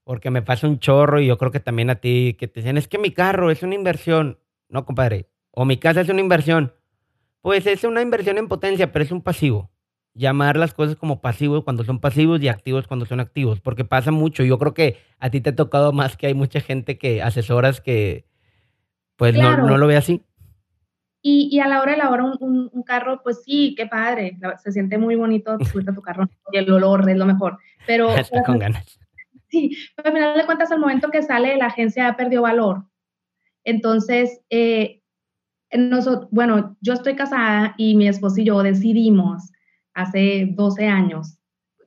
[0.03, 2.77] Porque me pasa un chorro y yo creo que también a ti, que te dicen,
[2.77, 4.39] es que mi carro es una inversión.
[4.69, 5.29] No, compadre.
[5.51, 6.73] O mi casa es una inversión.
[7.41, 9.69] Pues es una inversión en potencia, pero es un pasivo.
[10.13, 14.11] Llamar las cosas como pasivos cuando son pasivos y activos cuando son activos, porque pasa
[14.11, 14.43] mucho.
[14.43, 17.81] Yo creo que a ti te ha tocado más que hay mucha gente que asesoras
[17.81, 18.25] que
[19.15, 20.21] pues no, no lo ve así.
[21.25, 24.73] Y, a la hora de la hora un, un, carro, pues sí, qué padre, se
[24.73, 27.59] siente muy bonito subirte a tu carro y el olor es lo mejor.
[27.87, 28.99] Pero, Está con ganas.
[29.47, 32.83] Sí, pero al final de cuentas, al momento que sale, la agencia ha perdido valor.
[33.63, 35.01] Entonces, eh,
[35.71, 39.49] nosotros, bueno, yo estoy casada y mi esposo y yo decidimos
[39.93, 41.37] hace 12 años.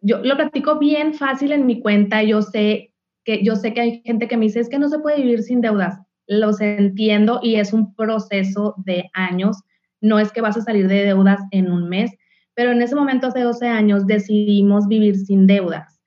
[0.01, 2.23] Yo lo practico bien fácil en mi cuenta.
[2.23, 5.01] Yo sé que yo sé que hay gente que me dice es que no se
[5.01, 9.63] puede vivir sin deudas los entiendo y es un proceso de años.
[10.01, 12.13] No es que vas a salir de deudas en un mes,
[12.55, 16.01] pero en ese momento, hace 12 años, decidimos vivir sin deudas.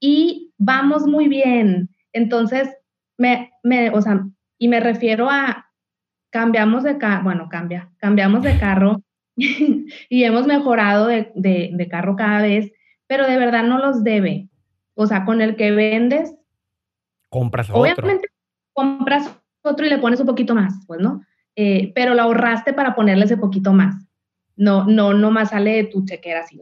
[0.00, 1.88] Y vamos muy bien.
[2.12, 2.68] Entonces,
[3.16, 4.24] me, me o sea,
[4.58, 5.66] y me refiero a
[6.30, 9.02] cambiamos de carro, bueno, cambia, cambiamos de carro
[9.36, 12.72] y hemos mejorado de, de, carro cada vez,
[13.06, 14.48] pero de verdad no los debe.
[14.94, 16.34] O sea, con el que vendes.
[17.28, 17.80] Compras otro.
[17.80, 18.28] Obviamente
[18.72, 19.30] compras
[19.62, 21.22] otro y le pones un poquito más, pues, ¿no?
[21.54, 23.94] Eh, pero lo ahorraste para ponerle ese poquito más.
[24.56, 26.60] No, no, no más sale de tu chequera así.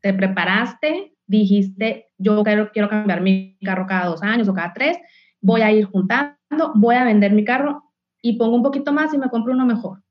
[0.00, 4.98] Te preparaste, dijiste, yo quiero, quiero cambiar mi carro cada dos años o cada tres,
[5.40, 7.82] voy a ir juntando, voy a vender mi carro
[8.22, 10.02] y pongo un poquito más y me compro uno mejor.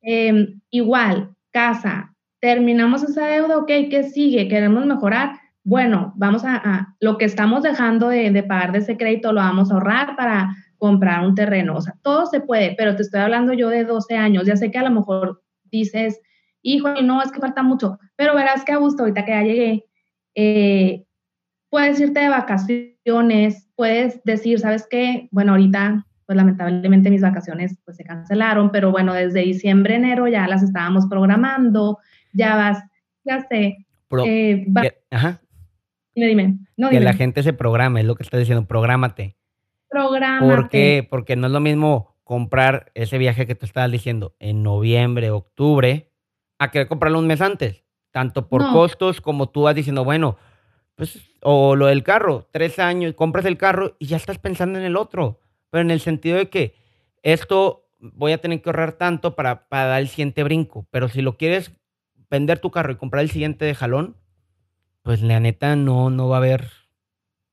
[0.00, 4.48] Em, igual, casa, terminamos esa deuda, ok, ¿qué sigue?
[4.48, 5.38] ¿Queremos mejorar?
[5.64, 9.70] Bueno, vamos a, lo que estamos dejando de, de pagar de ese crédito lo vamos
[9.70, 11.76] a ahorrar para comprar un terreno.
[11.76, 14.46] O sea, todo se puede, pero te estoy hablando yo de 12 años.
[14.46, 16.20] Ya sé que a lo mejor dices,
[16.62, 19.84] hijo, no, es que falta mucho, pero verás que a gusto, ahorita que ya llegué,
[20.34, 21.04] eh,
[21.70, 25.28] puedes irte de vacaciones, puedes decir, ¿sabes qué?
[25.30, 30.46] Bueno, ahorita, pues lamentablemente mis vacaciones pues se cancelaron, pero bueno, desde diciembre, enero ya
[30.46, 31.98] las estábamos programando,
[32.32, 32.82] ya vas,
[33.24, 33.86] ya sé.
[34.26, 34.66] eh,
[35.10, 35.40] ajá.
[36.14, 36.58] Dime, dime.
[36.76, 39.37] No, que la gente se programa, es lo que estás diciendo, prográmate.
[39.88, 40.40] Programa.
[40.40, 41.06] ¿Por qué?
[41.08, 46.12] Porque no es lo mismo comprar ese viaje que tú estabas diciendo en noviembre, octubre,
[46.58, 47.84] a querer comprarlo un mes antes.
[48.10, 50.36] Tanto por costos como tú vas diciendo, bueno,
[50.94, 54.84] pues, o lo del carro, tres años, compras el carro y ya estás pensando en
[54.84, 55.40] el otro.
[55.70, 56.74] Pero en el sentido de que
[57.22, 60.86] esto voy a tener que ahorrar tanto para, para dar el siguiente brinco.
[60.90, 61.72] Pero si lo quieres
[62.30, 64.16] vender tu carro y comprar el siguiente de jalón,
[65.02, 66.70] pues la neta no, no va a haber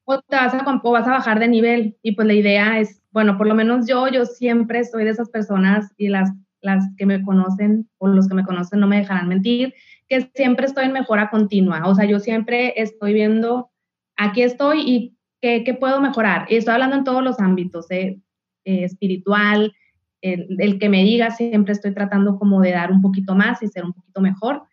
[0.05, 1.97] o te vas a, vas a bajar de nivel.
[2.01, 5.29] Y pues la idea es, bueno, por lo menos yo, yo siempre soy de esas
[5.29, 6.31] personas y las,
[6.61, 9.73] las que me conocen o los que me conocen no me dejarán mentir,
[10.07, 11.87] que siempre estoy en mejora continua.
[11.87, 13.71] O sea, yo siempre estoy viendo,
[14.15, 16.45] aquí estoy y qué, qué puedo mejorar.
[16.49, 18.19] Y estoy hablando en todos los ámbitos, ¿eh?
[18.65, 19.73] Eh, espiritual,
[20.21, 23.85] el, que me diga, siempre estoy tratando como de dar un poquito más y ser
[23.85, 24.63] un poquito mejor.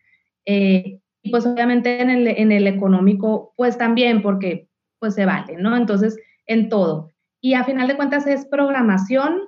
[0.45, 4.67] Eh, y pues obviamente en el, en el económico, pues también, porque
[5.03, 5.75] pues se vale, ¿no?
[5.75, 7.09] Entonces, en todo.
[7.41, 9.41] Y a final de cuentas es programación,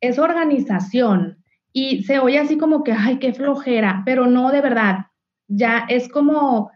[0.00, 1.38] es organización.
[1.72, 5.06] Y se oye así como que, ay, qué flojera, pero no de verdad.
[5.48, 6.70] Ya es como,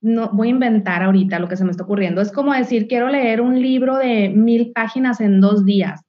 [0.00, 2.22] no voy a inventar ahorita lo que se me está ocurriendo.
[2.22, 6.00] Es como decir, quiero leer un libro de mil páginas en dos días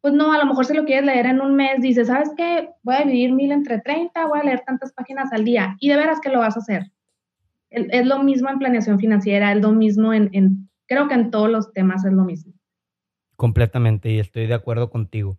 [0.00, 2.70] pues no, a lo mejor si lo quieres leer en un mes, dices, ¿sabes qué?
[2.82, 5.96] Voy a dividir mil entre 30, voy a leer tantas páginas al día y de
[5.96, 6.90] veras que lo vas a hacer.
[7.70, 11.72] Es lo mismo en planeación financiera, es lo mismo en, creo que en todos los
[11.72, 12.52] temas es lo mismo.
[13.36, 15.38] Completamente y estoy de acuerdo contigo.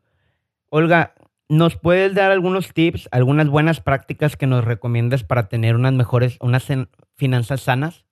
[0.70, 1.14] Olga,
[1.50, 6.38] ¿nos puedes dar algunos tips, algunas buenas prácticas que nos recomiendas para tener unas mejores,
[6.40, 6.68] unas
[7.16, 8.06] finanzas sanas?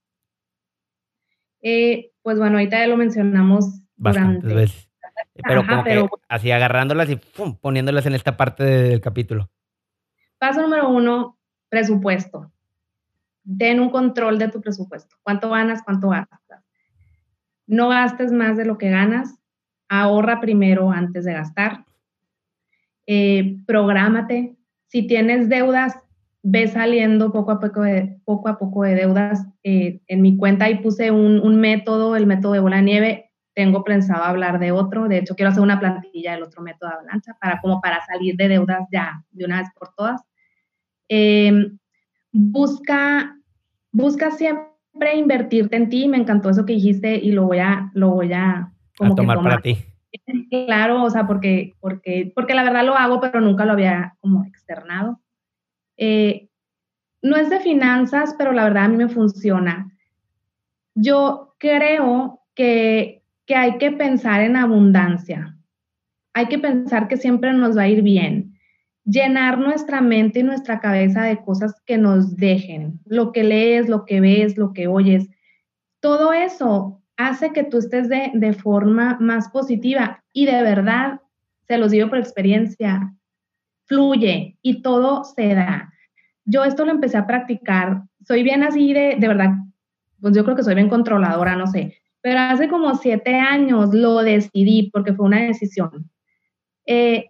[1.61, 4.89] Eh, pues bueno, ahorita ya lo mencionamos Bastantes durante,
[5.43, 7.19] pero como que así agarrándolas y
[7.61, 9.49] poniéndolas en esta parte del capítulo.
[10.37, 11.37] Paso número uno,
[11.69, 12.51] presupuesto.
[13.43, 15.15] Den un control de tu presupuesto.
[15.23, 15.81] ¿Cuánto ganas?
[15.83, 16.48] ¿Cuánto gastas?
[17.69, 19.37] No gastes más de lo que ganas.
[19.89, 21.85] Ahorra primero antes de gastar.
[23.05, 24.55] Eh, prográmate.
[24.87, 25.95] Si tienes deudas,
[26.41, 29.47] ve saliendo poco a poco de, poco a poco de deudas.
[29.63, 33.83] Eh, en mi cuenta ahí puse un, método, el método de bola de nieve tengo
[33.83, 37.35] pensado hablar de otro, de hecho quiero hacer una plantilla del otro método de avalancha
[37.41, 40.21] para como para salir de deudas ya de una vez por todas.
[41.09, 41.77] Em,
[42.31, 43.35] busca,
[43.91, 44.68] busca siempre
[45.15, 48.71] invertirte en ti, me encantó eso que dijiste y lo voy a, lo voy a,
[48.97, 49.77] como tomar, para ti.
[50.49, 54.43] Claro, o sea, porque, porque, porque la verdad lo hago, pero nunca lo había como
[54.45, 55.19] externado.
[55.97, 56.49] Eh,
[57.21, 59.91] no es de finanzas, pero la verdad a mí me funciona.
[60.95, 63.19] Yo creo que
[63.49, 65.57] que hay que pensar en abundancia.
[66.35, 68.58] Hay que pensar que siempre nos va a ir bien.
[69.05, 72.99] Llenar nuestra mente y nuestra cabeza de cosas que nos dejen.
[73.05, 75.29] Lo que lees, lo que ves, lo que oyes.
[75.99, 81.21] Todo eso hace que tú estés de, de forma más positiva y de verdad,
[81.67, 83.13] se los digo por experiencia,
[83.85, 85.91] fluye y todo se da.
[86.45, 88.03] Yo esto lo empecé a practicar.
[88.25, 89.51] Soy bien así de, de verdad,
[90.21, 94.17] pues yo creo que soy bien controladora, no sé pero hace como siete años lo
[94.17, 96.09] decidí porque fue una decisión.
[96.85, 97.27] Eh,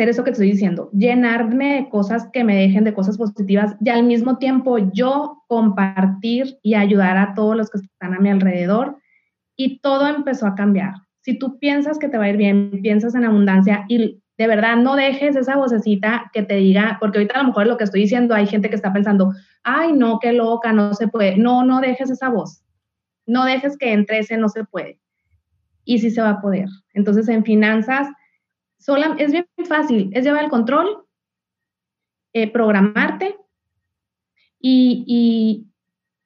[0.00, 3.76] hacer eso que te estoy diciendo, llenarme de cosas que me dejen de cosas positivas
[3.84, 8.30] y al mismo tiempo yo compartir y ayudar a todos los que están a mi
[8.30, 8.96] alrededor
[9.56, 10.94] y todo empezó a cambiar.
[11.20, 14.76] Si tú piensas que te va a ir bien, piensas en abundancia y de verdad
[14.76, 18.00] no dejes esa vocecita que te diga, porque ahorita a lo mejor lo que estoy
[18.00, 19.32] diciendo hay gente que está pensando,
[19.64, 21.36] ay no, qué loca, no se puede.
[21.36, 22.62] No, no dejes esa voz
[23.30, 24.98] no dejes que entre ese no se puede.
[25.84, 26.68] Y sí se va a poder.
[26.92, 28.08] Entonces, en finanzas,
[28.80, 31.04] sola, es bien fácil, es llevar el control,
[32.32, 33.36] eh, programarte
[34.58, 35.66] y,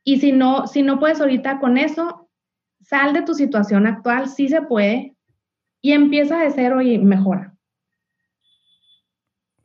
[0.05, 2.31] y, si, no, si no puedes ahorita con eso,
[2.81, 5.15] sal de tu situación actual, sí se puede,
[5.83, 7.55] y empieza de cero y mejora.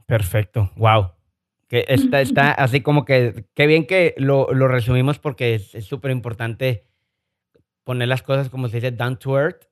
[0.06, 1.12] Perfecto, wow.
[1.68, 6.88] Que está, está así como que, qué bien que lo, resumimos porque es súper importante
[7.84, 9.66] poner las cosas como se dice, down to earth.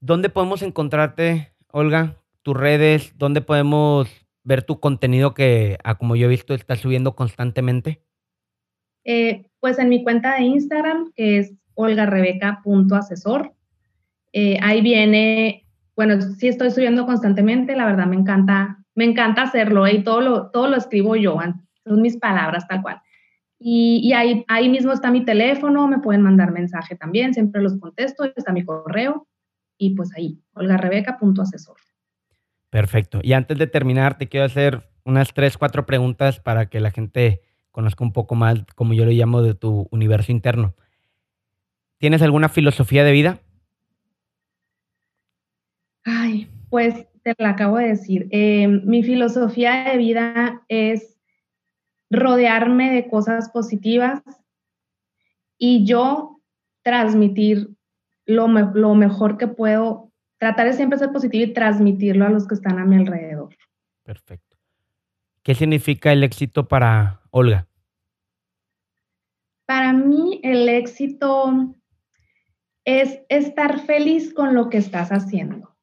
[0.00, 2.16] ¿Dónde podemos encontrarte, Olga?
[2.40, 4.08] Tus redes, ¿dónde podemos
[4.44, 8.00] ver tu contenido que, a como yo he visto, estás subiendo constantemente?
[9.04, 13.52] Eh, pues en mi cuenta de Instagram, que es olgarebeca.asesor.
[14.32, 19.86] Eh, ahí viene, bueno, sí estoy subiendo constantemente, la verdad me encanta, me encanta hacerlo
[19.86, 21.38] y todo lo, todo lo escribo yo,
[21.84, 23.02] son mis palabras tal cual.
[23.58, 28.24] Y, ahí, ahí mismo está mi teléfono, me pueden mandar mensaje también, siempre los contesto,
[28.34, 29.26] está mi correo
[29.78, 31.76] y pues ahí, olgarebeca.asesor.
[32.70, 33.20] Perfecto.
[33.22, 37.42] Y antes de terminar, te quiero hacer unas tres, cuatro preguntas para que la gente
[37.70, 40.74] conozca un poco más, como yo lo llamo, de tu universo interno.
[41.98, 43.40] ¿Tienes alguna filosofía de vida?
[46.04, 48.28] Ay, pues te la acabo de decir.
[48.30, 51.16] Eh, mi filosofía de vida es
[52.10, 54.22] rodearme de cosas positivas
[55.58, 56.40] y yo
[56.82, 57.70] transmitir
[58.26, 62.54] lo, lo mejor que puedo, tratar de siempre ser positivo y transmitirlo a los que
[62.54, 63.56] están a mi alrededor.
[64.02, 64.56] Perfecto.
[65.42, 67.68] ¿Qué significa el éxito para Olga?
[69.64, 71.74] Para mí el éxito
[72.84, 75.76] es estar feliz con lo que estás haciendo.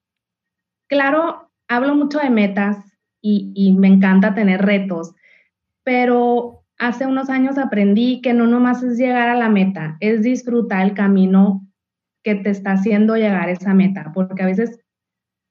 [0.87, 2.77] Claro, hablo mucho de metas
[3.21, 5.13] y, y me encanta tener retos,
[5.83, 10.85] pero hace unos años aprendí que no nomás es llegar a la meta, es disfrutar
[10.85, 11.62] el camino
[12.24, 14.80] que te está haciendo llegar esa meta, porque a veces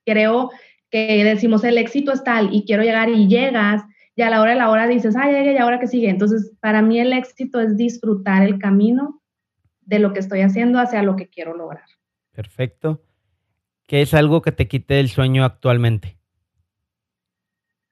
[0.04, 0.50] creo
[0.90, 3.82] que decimos el éxito es tal y quiero llegar y llegas
[4.14, 6.10] y a la hora de la hora dices, ah, llegué y ahora que sigue.
[6.10, 9.22] Entonces, para mí el éxito es disfrutar el camino
[9.80, 11.84] de lo que estoy haciendo hacia lo que quiero lograr.
[12.32, 13.02] Perfecto.
[13.86, 16.18] ¿Qué es algo que te quite el sueño actualmente?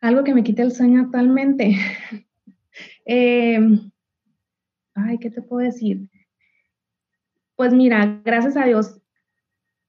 [0.01, 1.77] Algo que me quite el sueño actualmente.
[3.05, 3.91] Em,
[4.95, 6.09] ay, ¿qué te puedo decir?
[7.61, 9.03] Pues mira, gracias a Dios,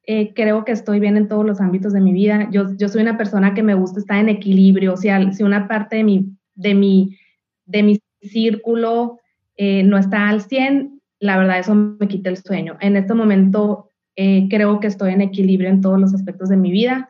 [0.04, 2.50] eh, creo que estoy bien en todos los ámbitos de mi vida.
[2.52, 4.98] Yo, soy una persona que me gusta estar en equilibrio.
[4.98, 5.08] Si
[5.42, 7.18] una parte de mi, de mi,
[7.66, 9.20] de mi círculo
[9.56, 12.76] eh, no está al 100, la verdad eso me quita el sueño.
[12.82, 16.72] En este momento eh, creo que estoy en equilibrio en todos los aspectos de mi
[16.72, 17.10] vida.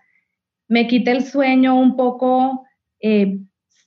[0.68, 2.68] Me quita el sueño un poco,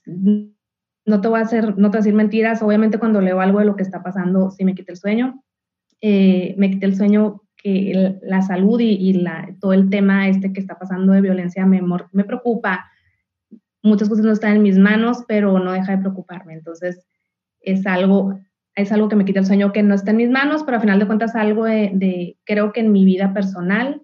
[0.05, 3.59] no te voy a hacer, no te voy a decir mentiras, obviamente cuando leo algo
[3.59, 5.41] de lo que está pasando, sí me quita el sueño.
[6.01, 7.41] Me quita el sueño
[8.21, 11.81] la salud y, la, todo el tema este que está pasando de violencia me,
[12.11, 12.91] me preocupa.
[13.81, 16.53] Muchas cosas no están en mis manos, pero no deja de preocuparme.
[16.53, 17.07] Entonces,
[17.61, 18.39] es algo,
[18.75, 20.81] es algo que me quita el sueño que no está en mis manos, pero al
[20.81, 24.03] final de cuentas algo de, creo que en mi vida personal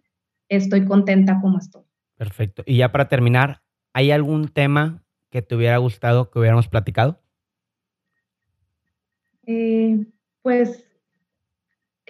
[0.49, 1.83] estoy contenta como estoy.
[2.17, 2.63] Perfecto.
[2.65, 3.61] Y ya para terminar,
[3.93, 7.21] ¿hay algún tema que te hubiera gustado que hubiéramos platicado?
[9.45, 10.05] Eh,
[10.41, 10.90] pues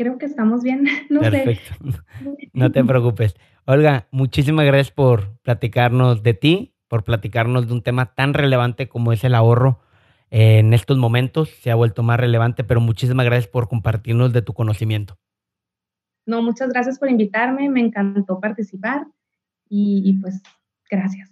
[0.02, 0.86] creo que estamos bien.
[1.10, 1.76] No Perfecto.
[2.54, 3.36] No te preocupes.
[3.66, 9.14] Olga, muchísimas gracias por platicarnos de ti, por platicarnos de un tema tan relevante como
[9.14, 9.80] es el ahorro
[10.30, 11.50] en estos momentos.
[11.50, 15.18] Se ha vuelto más relevante, pero muchísimas gracias por compartirnos de tu conocimiento.
[16.26, 17.70] No, muchas gracias por invitarme.
[17.70, 19.06] Me encantó participar
[19.70, 20.42] y, y pues
[20.90, 21.32] gracias.